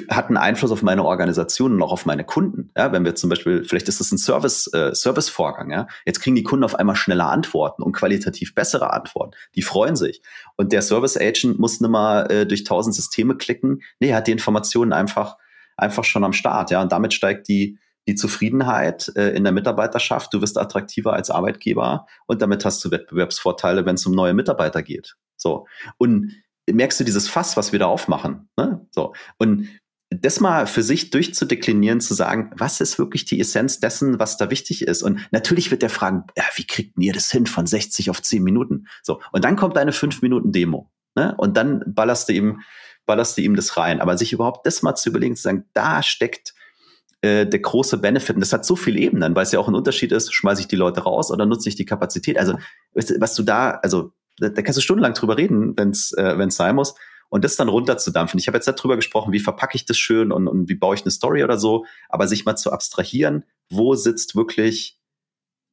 hat 0.08 0.28
einen 0.28 0.36
Einfluss 0.36 0.70
auf 0.70 0.82
meine 0.82 1.04
Organisation 1.04 1.72
und 1.72 1.82
auch 1.82 1.92
auf 1.92 2.06
meine 2.06 2.24
Kunden. 2.24 2.70
Ja, 2.76 2.92
wenn 2.92 3.04
wir 3.04 3.16
zum 3.16 3.30
Beispiel, 3.30 3.64
vielleicht 3.64 3.88
ist 3.88 4.00
es 4.00 4.12
ein 4.12 4.18
Service, 4.18 4.68
äh, 4.72 4.94
Servicevorgang, 4.94 5.70
ja. 5.70 5.88
Jetzt 6.06 6.20
kriegen 6.20 6.36
die 6.36 6.44
Kunden 6.44 6.64
auf 6.64 6.76
einmal 6.76 6.94
schneller 6.94 7.28
Antworten 7.30 7.82
und 7.82 7.92
qualitativ 7.92 8.54
bessere 8.54 8.92
Antworten. 8.92 9.36
Die 9.56 9.62
freuen 9.62 9.96
sich. 9.96 10.22
Und 10.56 10.72
der 10.72 10.82
Service 10.82 11.16
Agent 11.16 11.58
muss 11.58 11.80
nicht 11.80 11.90
mal 11.90 12.30
äh, 12.30 12.46
durch 12.46 12.62
tausend 12.62 12.94
Systeme 12.94 13.36
klicken. 13.36 13.82
Nee, 13.98 14.10
er 14.10 14.18
hat 14.18 14.28
die 14.28 14.32
Informationen 14.32 14.92
einfach, 14.92 15.36
einfach 15.76 16.04
schon 16.04 16.22
am 16.22 16.32
Start, 16.32 16.70
ja. 16.70 16.80
Und 16.80 16.92
damit 16.92 17.12
steigt 17.12 17.48
die, 17.48 17.78
die 18.06 18.14
Zufriedenheit 18.14 19.12
äh, 19.16 19.30
in 19.30 19.42
der 19.42 19.52
Mitarbeiterschaft. 19.52 20.32
Du 20.32 20.40
wirst 20.40 20.58
attraktiver 20.58 21.12
als 21.12 21.30
Arbeitgeber 21.30 22.06
und 22.26 22.40
damit 22.40 22.64
hast 22.64 22.84
du 22.84 22.92
Wettbewerbsvorteile, 22.92 23.84
wenn 23.84 23.96
es 23.96 24.06
um 24.06 24.14
neue 24.14 24.32
Mitarbeiter 24.34 24.82
geht. 24.82 25.16
So. 25.42 25.66
Und 25.98 26.32
merkst 26.70 27.00
du 27.00 27.04
dieses 27.04 27.28
Fass, 27.28 27.56
was 27.56 27.72
wir 27.72 27.78
da 27.78 27.86
aufmachen? 27.86 28.48
Ne? 28.56 28.86
So. 28.90 29.14
Und 29.38 29.68
das 30.10 30.40
mal 30.40 30.66
für 30.66 30.82
sich 30.82 31.10
durchzudeklinieren, 31.10 32.00
zu 32.00 32.14
sagen, 32.14 32.50
was 32.56 32.80
ist 32.80 32.98
wirklich 32.98 33.24
die 33.24 33.40
Essenz 33.40 33.80
dessen, 33.80 34.18
was 34.18 34.36
da 34.36 34.50
wichtig 34.50 34.82
ist? 34.82 35.02
Und 35.02 35.26
natürlich 35.30 35.70
wird 35.70 35.82
der 35.82 35.90
fragen, 35.90 36.24
ja, 36.36 36.44
wie 36.54 36.66
kriegt 36.66 36.98
ihr 36.98 37.12
das 37.12 37.30
hin 37.30 37.46
von 37.46 37.66
60 37.66 38.10
auf 38.10 38.22
10 38.22 38.42
Minuten? 38.42 38.86
So. 39.02 39.20
Und 39.32 39.44
dann 39.44 39.56
kommt 39.56 39.78
eine 39.78 39.92
5 39.92 40.22
Minuten 40.22 40.52
Demo. 40.52 40.90
Ne? 41.14 41.34
Und 41.38 41.56
dann 41.56 41.82
ballerst 41.86 42.28
du 42.28 42.34
ihm, 42.34 42.60
ballerst 43.06 43.38
du 43.38 43.42
ihm 43.42 43.56
das 43.56 43.76
rein. 43.76 44.00
Aber 44.00 44.16
sich 44.18 44.32
überhaupt 44.32 44.66
das 44.66 44.82
mal 44.82 44.94
zu 44.94 45.08
überlegen, 45.08 45.36
zu 45.36 45.42
sagen, 45.42 45.64
da 45.72 46.02
steckt 46.02 46.54
äh, 47.22 47.46
der 47.46 47.60
große 47.60 47.98
Benefit. 47.98 48.36
Und 48.36 48.40
das 48.40 48.52
hat 48.52 48.66
so 48.66 48.76
viele 48.76 49.00
Ebenen, 49.00 49.34
weil 49.34 49.44
es 49.44 49.52
ja 49.52 49.58
auch 49.58 49.68
ein 49.68 49.74
Unterschied 49.74 50.12
ist, 50.12 50.34
schmeiße 50.34 50.60
ich 50.60 50.68
die 50.68 50.76
Leute 50.76 51.02
raus 51.02 51.30
oder 51.30 51.46
nutze 51.46 51.68
ich 51.68 51.76
die 51.76 51.86
Kapazität? 51.86 52.38
Also, 52.38 52.58
was 52.94 53.34
du 53.34 53.42
da, 53.42 53.72
also 53.82 54.12
da, 54.48 54.62
kannst 54.62 54.78
du 54.78 54.82
stundenlang 54.82 55.14
drüber 55.14 55.36
reden, 55.36 55.76
wenn 55.76 55.90
es 55.90 56.12
äh, 56.12 56.50
sein 56.50 56.74
muss. 56.74 56.94
Und 57.28 57.44
das 57.44 57.56
dann 57.56 57.70
runterzudampfen. 57.70 58.38
Ich 58.38 58.46
habe 58.46 58.58
jetzt 58.58 58.66
drüber 58.66 58.96
gesprochen, 58.96 59.32
wie 59.32 59.40
verpacke 59.40 59.74
ich 59.74 59.86
das 59.86 59.96
schön 59.96 60.32
und, 60.32 60.48
und 60.48 60.68
wie 60.68 60.74
baue 60.74 60.94
ich 60.94 61.00
eine 61.00 61.10
Story 61.10 61.42
oder 61.42 61.56
so, 61.56 61.86
aber 62.10 62.28
sich 62.28 62.44
mal 62.44 62.56
zu 62.56 62.70
abstrahieren, 62.70 63.44
wo 63.70 63.94
sitzt 63.94 64.36
wirklich 64.36 64.98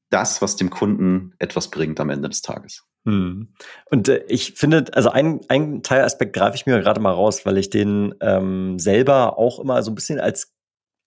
das, 0.10 0.42
was 0.42 0.56
dem 0.56 0.70
Kunden 0.70 1.34
etwas 1.38 1.70
bringt 1.70 2.00
am 2.00 2.10
Ende 2.10 2.30
des 2.30 2.42
Tages. 2.42 2.86
Hm. 3.06 3.54
Und 3.90 4.08
äh, 4.08 4.24
ich 4.28 4.54
finde, 4.54 4.86
also 4.94 5.10
ein, 5.10 5.42
ein 5.50 5.84
Teilaspekt 5.84 6.34
greife 6.34 6.56
ich 6.56 6.66
mir 6.66 6.80
gerade 6.80 7.00
mal 7.00 7.12
raus, 7.12 7.46
weil 7.46 7.58
ich 7.58 7.70
den 7.70 8.16
ähm, 8.22 8.80
selber 8.80 9.38
auch 9.38 9.60
immer 9.60 9.84
so 9.84 9.92
ein 9.92 9.96
bisschen 9.96 10.20
als 10.20 10.54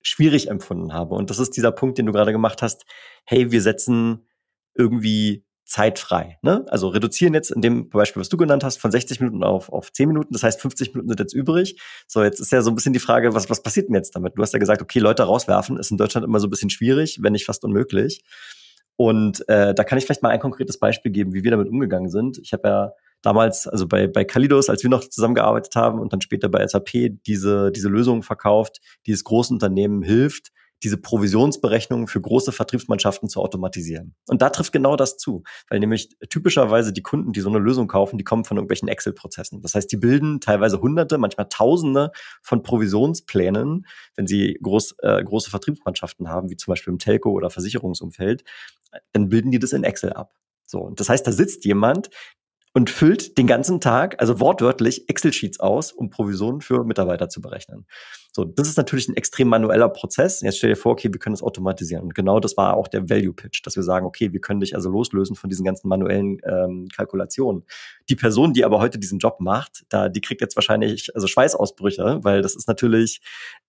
schwierig 0.02 0.48
empfunden 0.48 0.92
habe. 0.92 1.14
Und 1.14 1.30
das 1.30 1.38
ist 1.38 1.56
dieser 1.56 1.72
Punkt, 1.72 1.98
den 1.98 2.06
du 2.06 2.12
gerade 2.12 2.32
gemacht 2.32 2.62
hast. 2.62 2.84
Hey, 3.24 3.52
wir 3.52 3.62
setzen 3.62 4.26
irgendwie 4.74 5.44
zeitfrei. 5.72 6.38
Ne? 6.42 6.66
Also 6.68 6.88
reduzieren 6.88 7.32
jetzt 7.32 7.50
in 7.50 7.62
dem 7.62 7.88
Beispiel, 7.88 8.20
was 8.20 8.28
du 8.28 8.36
genannt 8.36 8.62
hast, 8.62 8.78
von 8.78 8.90
60 8.90 9.20
Minuten 9.20 9.42
auf, 9.42 9.72
auf 9.72 9.90
10 9.90 10.06
Minuten. 10.06 10.34
Das 10.34 10.42
heißt, 10.42 10.60
50 10.60 10.92
Minuten 10.92 11.08
sind 11.08 11.18
jetzt 11.18 11.32
übrig. 11.32 11.80
So, 12.06 12.22
jetzt 12.22 12.40
ist 12.40 12.52
ja 12.52 12.60
so 12.60 12.70
ein 12.70 12.74
bisschen 12.74 12.92
die 12.92 12.98
Frage, 12.98 13.32
was, 13.32 13.48
was 13.48 13.62
passiert 13.62 13.88
denn 13.88 13.94
jetzt 13.94 14.14
damit? 14.14 14.34
Du 14.36 14.42
hast 14.42 14.52
ja 14.52 14.58
gesagt, 14.58 14.82
okay, 14.82 14.98
Leute 14.98 15.22
rauswerfen 15.22 15.78
ist 15.78 15.90
in 15.90 15.96
Deutschland 15.96 16.26
immer 16.26 16.40
so 16.40 16.46
ein 16.46 16.50
bisschen 16.50 16.68
schwierig, 16.68 17.20
wenn 17.22 17.32
nicht 17.32 17.46
fast 17.46 17.64
unmöglich. 17.64 18.22
Und 18.96 19.48
äh, 19.48 19.72
da 19.74 19.82
kann 19.82 19.96
ich 19.96 20.04
vielleicht 20.04 20.22
mal 20.22 20.28
ein 20.28 20.40
konkretes 20.40 20.78
Beispiel 20.78 21.10
geben, 21.10 21.32
wie 21.32 21.42
wir 21.42 21.50
damit 21.50 21.68
umgegangen 21.68 22.10
sind. 22.10 22.36
Ich 22.36 22.52
habe 22.52 22.68
ja 22.68 22.92
damals, 23.22 23.66
also 23.66 23.88
bei, 23.88 24.08
bei 24.08 24.26
Kalidos, 24.26 24.68
als 24.68 24.82
wir 24.82 24.90
noch 24.90 25.08
zusammengearbeitet 25.08 25.74
haben 25.74 26.00
und 26.00 26.12
dann 26.12 26.20
später 26.20 26.50
bei 26.50 26.66
SAP 26.66 27.22
diese, 27.26 27.72
diese 27.72 27.88
Lösung 27.88 28.22
verkauft, 28.22 28.82
die 29.06 29.12
es 29.12 29.24
großen 29.24 29.56
Unternehmen 29.56 30.02
hilft, 30.02 30.52
diese 30.82 30.96
Provisionsberechnungen 30.96 32.06
für 32.06 32.20
große 32.20 32.52
Vertriebsmannschaften 32.52 33.28
zu 33.28 33.40
automatisieren. 33.40 34.14
Und 34.28 34.42
da 34.42 34.50
trifft 34.50 34.72
genau 34.72 34.96
das 34.96 35.16
zu, 35.16 35.42
weil 35.68 35.80
nämlich 35.80 36.10
typischerweise 36.28 36.92
die 36.92 37.02
Kunden, 37.02 37.32
die 37.32 37.40
so 37.40 37.48
eine 37.48 37.58
Lösung 37.58 37.88
kaufen, 37.88 38.18
die 38.18 38.24
kommen 38.24 38.44
von 38.44 38.56
irgendwelchen 38.56 38.88
Excel-Prozessen. 38.88 39.62
Das 39.62 39.74
heißt, 39.74 39.90
die 39.90 39.96
bilden 39.96 40.40
teilweise 40.40 40.80
Hunderte, 40.80 41.18
manchmal 41.18 41.48
Tausende 41.48 42.10
von 42.42 42.62
Provisionsplänen, 42.62 43.86
wenn 44.16 44.26
sie 44.26 44.58
groß, 44.62 44.96
äh, 45.02 45.22
große 45.22 45.50
Vertriebsmannschaften 45.50 46.28
haben, 46.28 46.50
wie 46.50 46.56
zum 46.56 46.72
Beispiel 46.72 46.92
im 46.92 46.98
Telco- 46.98 47.32
oder 47.32 47.50
Versicherungsumfeld, 47.50 48.44
dann 49.12 49.28
bilden 49.28 49.50
die 49.50 49.58
das 49.58 49.72
in 49.72 49.84
Excel 49.84 50.12
ab. 50.12 50.34
So, 50.66 50.80
und 50.80 51.00
das 51.00 51.08
heißt, 51.08 51.26
da 51.26 51.32
sitzt 51.32 51.64
jemand, 51.64 52.10
und 52.74 52.90
füllt 52.90 53.36
den 53.38 53.46
ganzen 53.46 53.80
Tag, 53.80 54.20
also 54.20 54.40
wortwörtlich, 54.40 55.08
Excel-Sheets 55.08 55.60
aus, 55.60 55.92
um 55.92 56.10
Provisionen 56.10 56.60
für 56.60 56.84
Mitarbeiter 56.84 57.28
zu 57.28 57.40
berechnen. 57.40 57.86
So, 58.34 58.44
das 58.44 58.66
ist 58.66 58.78
natürlich 58.78 59.08
ein 59.08 59.16
extrem 59.16 59.48
manueller 59.48 59.90
Prozess. 59.90 60.40
Jetzt 60.40 60.56
stell 60.56 60.70
dir 60.70 60.76
vor, 60.76 60.92
okay, 60.92 61.12
wir 61.12 61.18
können 61.18 61.34
das 61.34 61.42
automatisieren. 61.42 62.04
Und 62.04 62.14
genau 62.14 62.40
das 62.40 62.56
war 62.56 62.78
auch 62.78 62.88
der 62.88 63.10
Value 63.10 63.34
Pitch, 63.34 63.60
dass 63.64 63.76
wir 63.76 63.82
sagen, 63.82 64.06
okay, 64.06 64.32
wir 64.32 64.40
können 64.40 64.60
dich 64.60 64.74
also 64.74 64.88
loslösen 64.88 65.36
von 65.36 65.50
diesen 65.50 65.66
ganzen 65.66 65.88
manuellen 65.88 66.38
ähm, 66.44 66.88
Kalkulationen. 66.96 67.64
Die 68.08 68.16
Person, 68.16 68.54
die 68.54 68.64
aber 68.64 68.80
heute 68.80 68.98
diesen 68.98 69.18
Job 69.18 69.36
macht, 69.40 69.84
da, 69.90 70.08
die 70.08 70.22
kriegt 70.22 70.40
jetzt 70.40 70.56
wahrscheinlich 70.56 71.14
also 71.14 71.26
Schweißausbrüche, 71.26 72.20
weil 72.22 72.40
das 72.40 72.54
ist 72.54 72.68
natürlich 72.68 73.20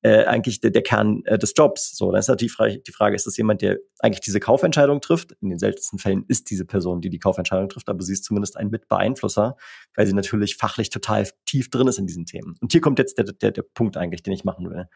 äh, 0.02 0.24
eigentlich 0.24 0.62
der, 0.62 0.72
der 0.72 0.82
Kern 0.82 1.24
äh, 1.26 1.38
des 1.38 1.54
Jobs. 1.58 1.98
So, 1.98 2.12
dann 2.12 2.20
ist 2.22 2.30
natürlich 2.30 2.56
die 2.88 2.92
Frage, 2.94 3.16
ist 3.16 3.28
das 3.28 3.36
jemand, 3.36 3.62
der 3.62 3.80
eigentlich 4.00 4.22
diese 4.22 4.40
Kaufentscheidung 4.40 5.02
trifft? 5.02 5.34
In 5.42 5.50
den 5.50 5.60
seltensten 5.60 6.00
Fällen 6.00 6.24
ist 6.30 6.50
diese 6.50 6.64
Person, 6.64 7.02
die 7.02 7.10
die 7.10 7.20
Kaufentscheidung 7.20 7.68
trifft, 7.68 7.90
aber 7.90 8.02
sie 8.02 8.14
ist 8.14 8.24
zumindest 8.24 8.56
ein 8.56 8.70
Mitbeeinflusser, 8.70 9.58
weil 9.96 10.08
sie 10.08 10.14
natürlich 10.14 10.56
fachlich 10.56 10.90
total 10.90 11.28
tief 11.46 11.70
drin 11.70 11.88
ist 11.88 12.00
in 12.00 12.08
diesen 12.08 12.26
Themen. 12.26 12.56
Und 12.62 12.72
hier 12.72 12.82
kommt 12.82 13.00
jetzt 13.00 13.18
der, 13.18 13.26
der, 13.26 13.52
der 13.52 13.62
Punkt 13.62 13.98
eigentlich, 13.98 14.24
den 14.24 14.34
ich 14.34 14.44
mache 14.44 14.53
machen 14.54 14.70
will. 14.70 14.88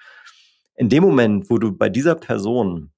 In 0.76 0.90
dem 0.90 1.04
Moment, 1.04 1.50
wo 1.50 1.58
du 1.58 1.72
bei 1.76 1.90
dieser 1.90 2.16
Person 2.16 2.92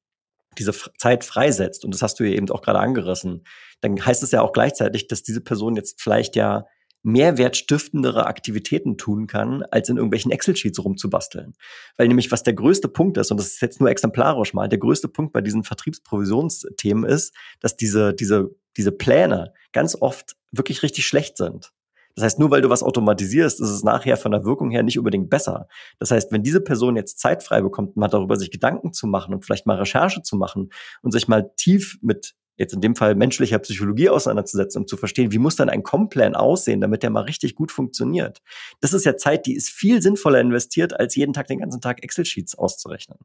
diese 0.57 0.73
Zeit 0.97 1.23
freisetzt, 1.23 1.85
und 1.85 1.93
das 1.93 2.01
hast 2.01 2.19
du 2.19 2.23
ja 2.23 2.35
eben 2.35 2.49
auch 2.49 2.61
gerade 2.61 2.79
angerissen, 2.79 3.45
dann 3.81 4.05
heißt 4.05 4.23
es 4.23 4.31
ja 4.31 4.41
auch 4.41 4.51
gleichzeitig, 4.51 5.07
dass 5.07 5.23
diese 5.23 5.41
Person 5.41 5.75
jetzt 5.75 6.01
vielleicht 6.01 6.35
ja 6.35 6.65
mehrwertstiftendere 7.01 8.25
Aktivitäten 8.25 8.97
tun 8.97 9.27
kann, 9.27 9.63
als 9.63 9.87
in 9.87 9.95
irgendwelchen 9.95 10.31
Excel-Sheets 10.31 10.83
rumzubasteln. 10.83 11.53
Weil 11.95 12.09
nämlich, 12.09 12.29
was 12.31 12.43
der 12.43 12.53
größte 12.53 12.89
Punkt 12.89 13.17
ist, 13.17 13.31
und 13.31 13.39
das 13.39 13.47
ist 13.47 13.61
jetzt 13.61 13.79
nur 13.79 13.89
exemplarisch 13.89 14.53
mal, 14.53 14.67
der 14.67 14.79
größte 14.79 15.07
Punkt 15.07 15.31
bei 15.31 15.39
diesen 15.39 15.63
Vertriebsprovisionsthemen 15.63 17.05
ist, 17.05 17.33
dass 17.61 17.77
diese, 17.77 18.13
diese, 18.13 18.49
diese 18.75 18.91
Pläne 18.91 19.53
ganz 19.71 19.95
oft 19.99 20.35
wirklich 20.51 20.83
richtig 20.83 21.07
schlecht 21.07 21.37
sind. 21.37 21.71
Das 22.15 22.25
heißt, 22.25 22.39
nur 22.39 22.51
weil 22.51 22.61
du 22.61 22.69
was 22.69 22.83
automatisierst, 22.83 23.61
ist 23.61 23.69
es 23.69 23.83
nachher 23.83 24.17
von 24.17 24.31
der 24.31 24.43
Wirkung 24.43 24.71
her 24.71 24.83
nicht 24.83 24.97
unbedingt 24.97 25.29
besser. 25.29 25.67
Das 25.99 26.11
heißt, 26.11 26.31
wenn 26.31 26.43
diese 26.43 26.61
Person 26.61 26.95
jetzt 26.95 27.19
Zeit 27.19 27.43
frei 27.43 27.61
bekommt, 27.61 27.95
mal 27.97 28.07
darüber 28.07 28.35
sich 28.35 28.51
Gedanken 28.51 28.93
zu 28.93 29.07
machen 29.07 29.33
und 29.33 29.45
vielleicht 29.45 29.65
mal 29.65 29.77
Recherche 29.77 30.21
zu 30.21 30.35
machen 30.35 30.69
und 31.01 31.11
sich 31.11 31.27
mal 31.27 31.51
tief 31.55 31.97
mit 32.01 32.35
jetzt 32.59 32.73
in 32.73 32.81
dem 32.81 32.95
Fall 32.95 33.15
menschlicher 33.15 33.57
Psychologie 33.59 34.09
auseinanderzusetzen, 34.09 34.81
um 34.81 34.87
zu 34.87 34.97
verstehen, 34.97 35.31
wie 35.31 35.37
muss 35.37 35.55
dann 35.55 35.69
ein 35.69 35.81
Complan 35.81 36.35
aussehen, 36.35 36.81
damit 36.81 37.03
der 37.03 37.09
mal 37.09 37.21
richtig 37.21 37.55
gut 37.55 37.71
funktioniert. 37.71 38.41
Das 38.81 38.93
ist 38.93 39.05
ja 39.05 39.15
Zeit, 39.15 39.45
die 39.45 39.55
ist 39.55 39.69
viel 39.69 40.01
sinnvoller 40.01 40.41
investiert, 40.41 40.99
als 40.99 41.15
jeden 41.15 41.33
Tag 41.33 41.47
den 41.47 41.59
ganzen 41.59 41.79
Tag 41.79 42.03
Excel-Sheets 42.03 42.55
auszurechnen. 42.55 43.17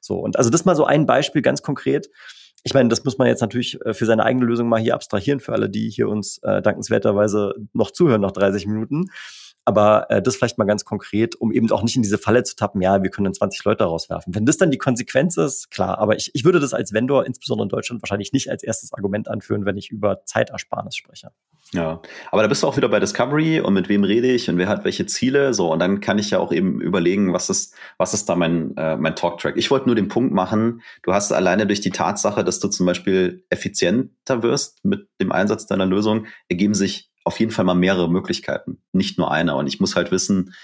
So, 0.00 0.16
und 0.16 0.36
also 0.36 0.50
das 0.50 0.64
mal 0.64 0.74
so 0.74 0.84
ein 0.84 1.06
Beispiel 1.06 1.40
ganz 1.40 1.62
konkret. 1.62 2.10
Ich 2.62 2.74
meine, 2.74 2.88
das 2.88 3.04
muss 3.04 3.18
man 3.18 3.28
jetzt 3.28 3.40
natürlich 3.40 3.80
äh, 3.84 3.94
für 3.94 4.06
seine 4.06 4.24
eigene 4.24 4.44
Lösung 4.44 4.68
mal 4.68 4.80
hier 4.80 4.94
abstrahieren, 4.94 5.40
für 5.40 5.52
alle, 5.52 5.70
die 5.70 5.88
hier 5.88 6.08
uns 6.08 6.38
äh, 6.42 6.60
dankenswerterweise 6.60 7.54
noch 7.72 7.90
zuhören 7.90 8.20
nach 8.20 8.32
30 8.32 8.66
Minuten. 8.66 9.06
Aber 9.70 10.10
äh, 10.10 10.20
das 10.20 10.34
vielleicht 10.34 10.58
mal 10.58 10.64
ganz 10.64 10.84
konkret, 10.84 11.36
um 11.36 11.52
eben 11.52 11.70
auch 11.70 11.84
nicht 11.84 11.94
in 11.94 12.02
diese 12.02 12.18
Falle 12.18 12.42
zu 12.42 12.56
tappen, 12.56 12.82
ja, 12.82 13.04
wir 13.04 13.10
können 13.10 13.26
dann 13.26 13.34
20 13.34 13.62
Leute 13.62 13.84
rauswerfen. 13.84 14.34
Wenn 14.34 14.44
das 14.44 14.56
dann 14.56 14.72
die 14.72 14.78
Konsequenz 14.78 15.36
ist, 15.36 15.70
klar, 15.70 15.98
aber 15.98 16.16
ich, 16.16 16.32
ich 16.34 16.44
würde 16.44 16.58
das 16.58 16.74
als 16.74 16.92
Vendor, 16.92 17.24
insbesondere 17.24 17.66
in 17.66 17.68
Deutschland, 17.68 18.02
wahrscheinlich 18.02 18.32
nicht 18.32 18.50
als 18.50 18.64
erstes 18.64 18.92
Argument 18.92 19.28
anführen, 19.28 19.64
wenn 19.66 19.76
ich 19.76 19.88
über 19.88 20.24
Zeitersparnis 20.24 20.96
spreche. 20.96 21.30
Ja, 21.72 22.02
aber 22.32 22.42
da 22.42 22.48
bist 22.48 22.64
du 22.64 22.66
auch 22.66 22.76
wieder 22.76 22.88
bei 22.88 22.98
Discovery 22.98 23.60
und 23.60 23.74
mit 23.74 23.88
wem 23.88 24.02
rede 24.02 24.26
ich 24.26 24.50
und 24.50 24.58
wer 24.58 24.66
hat 24.66 24.84
welche 24.84 25.06
Ziele, 25.06 25.54
so 25.54 25.72
und 25.72 25.78
dann 25.78 26.00
kann 26.00 26.18
ich 26.18 26.30
ja 26.30 26.40
auch 26.40 26.50
eben 26.50 26.80
überlegen, 26.80 27.32
was 27.32 27.48
ist, 27.48 27.76
was 27.96 28.12
ist 28.12 28.28
da 28.28 28.34
mein, 28.34 28.76
äh, 28.76 28.96
mein 28.96 29.14
Talktrack. 29.14 29.56
Ich 29.56 29.70
wollte 29.70 29.86
nur 29.86 29.94
den 29.94 30.08
Punkt 30.08 30.34
machen, 30.34 30.82
du 31.04 31.12
hast 31.12 31.30
alleine 31.30 31.68
durch 31.68 31.80
die 31.80 31.90
Tatsache, 31.90 32.42
dass 32.42 32.58
du 32.58 32.66
zum 32.66 32.86
Beispiel 32.86 33.44
effizienter 33.50 34.42
wirst 34.42 34.84
mit 34.84 35.06
dem 35.20 35.30
Einsatz 35.30 35.66
deiner 35.66 35.86
Lösung, 35.86 36.26
ergeben 36.48 36.74
sich 36.74 37.09
auf 37.24 37.38
jeden 37.38 37.52
Fall 37.52 37.64
mal 37.64 37.74
mehrere 37.74 38.10
Möglichkeiten, 38.10 38.82
nicht 38.92 39.18
nur 39.18 39.30
eine. 39.30 39.54
Und 39.56 39.66
ich 39.66 39.80
muss 39.80 39.96
halt 39.96 40.10
wissen, 40.10 40.54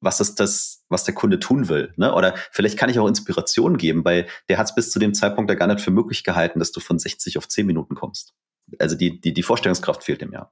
was 0.00 0.20
ist 0.20 0.38
das, 0.38 0.84
was 0.88 1.04
der 1.04 1.14
Kunde 1.14 1.38
tun 1.38 1.68
will. 1.68 1.92
Ne? 1.96 2.14
Oder 2.14 2.34
vielleicht 2.50 2.78
kann 2.78 2.90
ich 2.90 2.98
auch 2.98 3.08
Inspiration 3.08 3.78
geben, 3.78 4.04
weil 4.04 4.26
der 4.48 4.58
hat 4.58 4.66
es 4.66 4.74
bis 4.74 4.90
zu 4.90 4.98
dem 4.98 5.14
Zeitpunkt 5.14 5.50
ja 5.50 5.56
gar 5.56 5.66
nicht 5.66 5.80
für 5.80 5.90
möglich 5.90 6.24
gehalten, 6.24 6.58
dass 6.58 6.72
du 6.72 6.80
von 6.80 6.98
60 6.98 7.38
auf 7.38 7.48
10 7.48 7.66
Minuten 7.66 7.94
kommst. 7.94 8.34
Also 8.78 8.96
die, 8.96 9.20
die, 9.20 9.32
die 9.32 9.42
Vorstellungskraft 9.42 10.04
fehlt 10.04 10.20
dem 10.20 10.32
ja. 10.32 10.50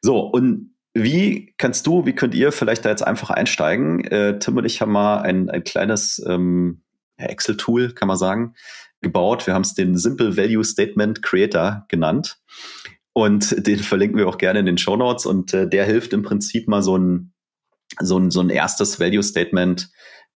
So, 0.00 0.20
und 0.20 0.74
wie 0.94 1.54
kannst 1.56 1.86
du, 1.86 2.04
wie 2.06 2.14
könnt 2.14 2.34
ihr 2.34 2.52
vielleicht 2.52 2.84
da 2.84 2.90
jetzt 2.90 3.06
einfach 3.06 3.30
einsteigen? 3.30 4.04
Äh, 4.04 4.38
Tim 4.38 4.56
und 4.56 4.64
ich 4.64 4.80
haben 4.80 4.92
mal 4.92 5.22
ein, 5.22 5.48
ein 5.48 5.64
kleines 5.64 6.22
ähm, 6.26 6.82
Excel-Tool, 7.16 7.92
kann 7.92 8.08
man 8.08 8.16
sagen, 8.16 8.54
gebaut. 9.00 9.46
Wir 9.46 9.54
haben 9.54 9.62
es 9.62 9.74
den 9.74 9.96
Simple 9.96 10.36
Value 10.36 10.64
Statement 10.64 11.22
Creator 11.22 11.86
genannt. 11.88 12.38
Und 13.12 13.66
den 13.66 13.78
verlinken 13.78 14.18
wir 14.18 14.28
auch 14.28 14.38
gerne 14.38 14.60
in 14.60 14.66
den 14.66 14.78
Show 14.78 14.96
Notes. 14.96 15.26
Und 15.26 15.52
äh, 15.52 15.68
der 15.68 15.84
hilft 15.84 16.12
im 16.12 16.22
Prinzip 16.22 16.68
mal 16.68 16.82
so 16.82 16.96
ein, 16.96 17.32
so 18.00 18.18
ein, 18.18 18.30
so 18.30 18.40
ein 18.40 18.50
erstes 18.50 18.98
Value 18.98 19.22
Statement 19.22 19.90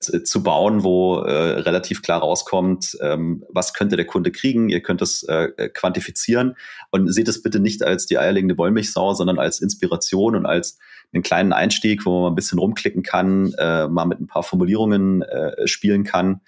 zu, 0.00 0.22
zu 0.22 0.42
bauen, 0.42 0.82
wo 0.82 1.18
äh, 1.18 1.60
relativ 1.60 2.02
klar 2.02 2.20
rauskommt, 2.20 2.96
ähm, 3.00 3.44
was 3.50 3.74
könnte 3.74 3.96
der 3.96 4.06
Kunde 4.06 4.32
kriegen. 4.32 4.68
Ihr 4.68 4.80
könnt 4.80 5.02
es 5.02 5.22
äh, 5.24 5.68
quantifizieren 5.68 6.56
und 6.90 7.12
seht 7.12 7.28
es 7.28 7.42
bitte 7.42 7.60
nicht 7.60 7.82
als 7.82 8.06
die 8.06 8.18
eierlegende 8.18 8.58
Wollmilchsau, 8.58 9.14
sondern 9.14 9.38
als 9.38 9.60
Inspiration 9.60 10.34
und 10.34 10.46
als 10.46 10.78
einen 11.12 11.22
kleinen 11.22 11.52
Einstieg, 11.52 12.06
wo 12.06 12.22
man 12.22 12.32
ein 12.32 12.36
bisschen 12.36 12.58
rumklicken 12.58 13.02
kann, 13.02 13.52
äh, 13.58 13.86
mal 13.86 14.06
mit 14.06 14.18
ein 14.18 14.26
paar 14.26 14.42
Formulierungen 14.42 15.22
äh, 15.22 15.66
spielen 15.68 16.04
kann 16.04 16.40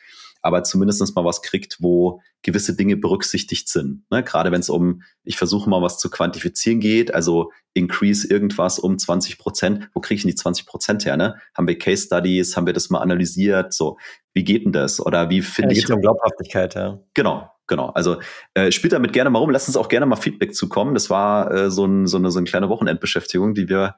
aber 0.44 0.62
zumindest 0.62 1.16
mal 1.16 1.24
was 1.24 1.40
kriegt, 1.40 1.78
wo 1.80 2.20
gewisse 2.42 2.76
Dinge 2.76 2.98
berücksichtigt 2.98 3.66
sind. 3.70 4.04
Ne? 4.10 4.22
Gerade 4.22 4.52
wenn 4.52 4.60
es 4.60 4.68
um, 4.68 5.00
ich 5.22 5.38
versuche 5.38 5.70
mal 5.70 5.80
was 5.80 5.98
zu 5.98 6.10
quantifizieren 6.10 6.80
geht, 6.80 7.14
also 7.14 7.50
increase 7.72 8.28
irgendwas 8.28 8.78
um 8.78 8.98
20 8.98 9.38
Prozent. 9.38 9.88
Wo 9.94 10.00
kriege 10.00 10.16
ich 10.16 10.22
denn 10.22 10.32
die 10.32 10.34
20 10.34 10.66
Prozent 10.66 11.06
her? 11.06 11.16
Ne? 11.16 11.36
Haben 11.56 11.66
wir 11.66 11.78
Case 11.78 12.04
Studies, 12.04 12.58
haben 12.58 12.66
wir 12.66 12.74
das 12.74 12.90
mal 12.90 12.98
analysiert? 12.98 13.72
So, 13.72 13.96
wie 14.34 14.44
geht 14.44 14.66
denn 14.66 14.72
das? 14.72 15.00
Oder 15.00 15.30
wie 15.30 15.40
finde 15.40 15.74
ja, 15.74 15.80
ich. 15.80 15.90
Um 15.90 16.02
Glaubhaftigkeit, 16.02 16.74
ja. 16.74 17.00
Genau, 17.14 17.48
genau. 17.66 17.88
Also 17.88 18.18
äh, 18.52 18.70
spielt 18.70 18.92
damit 18.92 19.14
gerne 19.14 19.30
mal 19.30 19.38
rum. 19.38 19.48
Lass 19.48 19.66
uns 19.66 19.78
auch 19.78 19.88
gerne 19.88 20.04
mal 20.04 20.16
Feedback 20.16 20.54
zukommen. 20.54 20.92
Das 20.92 21.08
war 21.08 21.50
äh, 21.52 21.70
so, 21.70 21.86
ein, 21.86 22.06
so, 22.06 22.18
eine, 22.18 22.30
so 22.30 22.38
eine 22.38 22.46
kleine 22.46 22.68
Wochenendbeschäftigung, 22.68 23.54
die 23.54 23.70
wir 23.70 23.94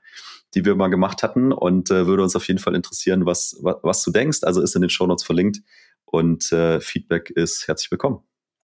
die 0.54 0.64
wir 0.64 0.76
mal 0.76 0.88
gemacht 0.88 1.24
hatten 1.24 1.52
und 1.52 1.90
äh, 1.90 2.06
würde 2.06 2.22
uns 2.22 2.36
auf 2.36 2.46
jeden 2.46 2.60
Fall 2.60 2.76
interessieren, 2.76 3.26
was, 3.26 3.58
was, 3.60 3.76
was 3.82 4.02
du 4.04 4.12
denkst. 4.12 4.38
Also 4.42 4.62
ist 4.62 4.76
in 4.76 4.80
den 4.80 4.90
Show 4.90 5.06
Notes 5.06 5.24
verlinkt 5.24 5.58
und 6.06 6.50
äh, 6.52 6.80
Feedback 6.80 7.30
ist 7.30 7.68
herzlich 7.68 7.90
willkommen. 7.90 8.20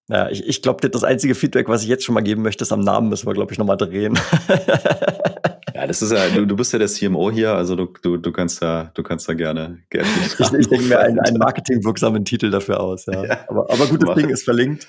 Ja, 0.09 0.29
ich, 0.29 0.47
ich 0.47 0.63
glaube, 0.63 0.89
das 0.89 1.05
einzige 1.05 1.35
Feedback, 1.35 1.69
was 1.69 1.83
ich 1.83 1.89
jetzt 1.89 2.05
schon 2.05 2.15
mal 2.15 2.23
geben 2.23 2.43
möchte, 2.43 2.65
ist 2.65 2.73
am 2.73 2.81
Namen 2.81 3.09
müssen 3.09 3.27
wir, 3.27 3.35
glaube 3.35 3.53
ich, 3.53 3.59
nochmal 3.59 3.77
drehen. 3.77 4.19
ja, 5.75 5.87
das 5.87 6.03
ist 6.03 6.13
ja, 6.13 6.29
du, 6.29 6.45
du 6.45 6.57
bist 6.57 6.73
ja 6.73 6.79
der 6.79 6.89
CMO 6.89 7.31
hier, 7.31 7.55
also 7.55 7.77
du, 7.77 7.87
du, 8.03 8.17
du 8.17 8.33
kannst 8.33 8.61
da, 8.63 8.91
du 8.95 9.03
kannst 9.03 9.29
da 9.29 9.35
gerne, 9.35 9.79
gerne 9.91 10.09
Ich, 10.27 10.39
ich 10.41 10.69
denke 10.69 10.87
mir 10.87 10.99
einen, 10.99 11.21
einen 11.21 11.39
marketingwirksamen 11.39 12.25
Titel 12.25 12.51
dafür 12.51 12.81
aus, 12.81 13.07
ja. 13.07 13.25
ja. 13.27 13.39
Aber, 13.49 13.71
aber 13.71 13.87
gut, 13.87 14.07
das 14.07 14.17
Ding 14.17 14.29
ist 14.29 14.45
verlinkt. 14.45 14.89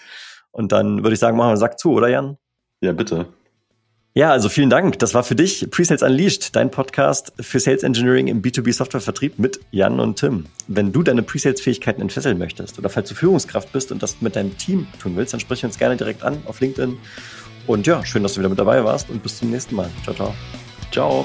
Und 0.51 0.71
dann 0.71 1.03
würde 1.03 1.13
ich 1.13 1.19
sagen, 1.19 1.37
machen 1.37 1.51
wir 1.51 1.57
Sack 1.57 1.79
zu, 1.79 1.91
oder 1.91 2.09
Jan? 2.09 2.37
Ja, 2.81 2.91
bitte. 2.91 3.27
Ja, 4.15 4.31
also 4.31 4.47
vielen 4.47 4.69
Dank. 4.69 4.99
Das 4.99 5.15
war 5.15 5.23
für 5.23 5.33
dich 5.33 5.67
Presales 5.71 6.03
Unleashed, 6.03 6.55
dein 6.55 6.69
Podcast 6.69 7.33
für 7.39 7.59
Sales 7.59 7.81
Engineering 7.81 8.27
im 8.27 8.43
B2B 8.43 8.71
Softwarevertrieb 8.71 9.39
mit 9.39 9.59
Jan 9.71 9.99
und 9.99 10.19
Tim. 10.19 10.45
Wenn 10.67 10.91
du 10.91 11.01
deine 11.01 11.23
Presales-Fähigkeiten 11.23 11.99
entfesseln 11.99 12.37
möchtest 12.37 12.77
oder 12.77 12.89
falls 12.89 13.09
du 13.09 13.15
Führungskraft 13.15 13.71
bist 13.71 13.91
und 13.91 14.03
das 14.03 14.21
mit 14.21 14.35
deinem 14.35 14.55
Team 14.59 14.85
tun 15.01 15.15
willst, 15.15 15.33
dann 15.33 15.39
sprich 15.39 15.65
uns 15.65 15.79
gerne 15.79 15.97
direkt 15.97 16.21
an 16.21 16.37
auf 16.45 16.59
LinkedIn. 16.59 16.95
Und 17.65 17.87
ja, 17.87 18.05
schön, 18.05 18.21
dass 18.21 18.33
du 18.33 18.41
wieder 18.41 18.49
mit 18.49 18.59
dabei 18.59 18.83
warst 18.83 19.09
und 19.09 19.23
bis 19.23 19.39
zum 19.39 19.49
nächsten 19.49 19.75
Mal. 19.75 19.89
Ciao, 20.03 20.15
ciao. 20.15 20.35
Ciao. 20.91 21.23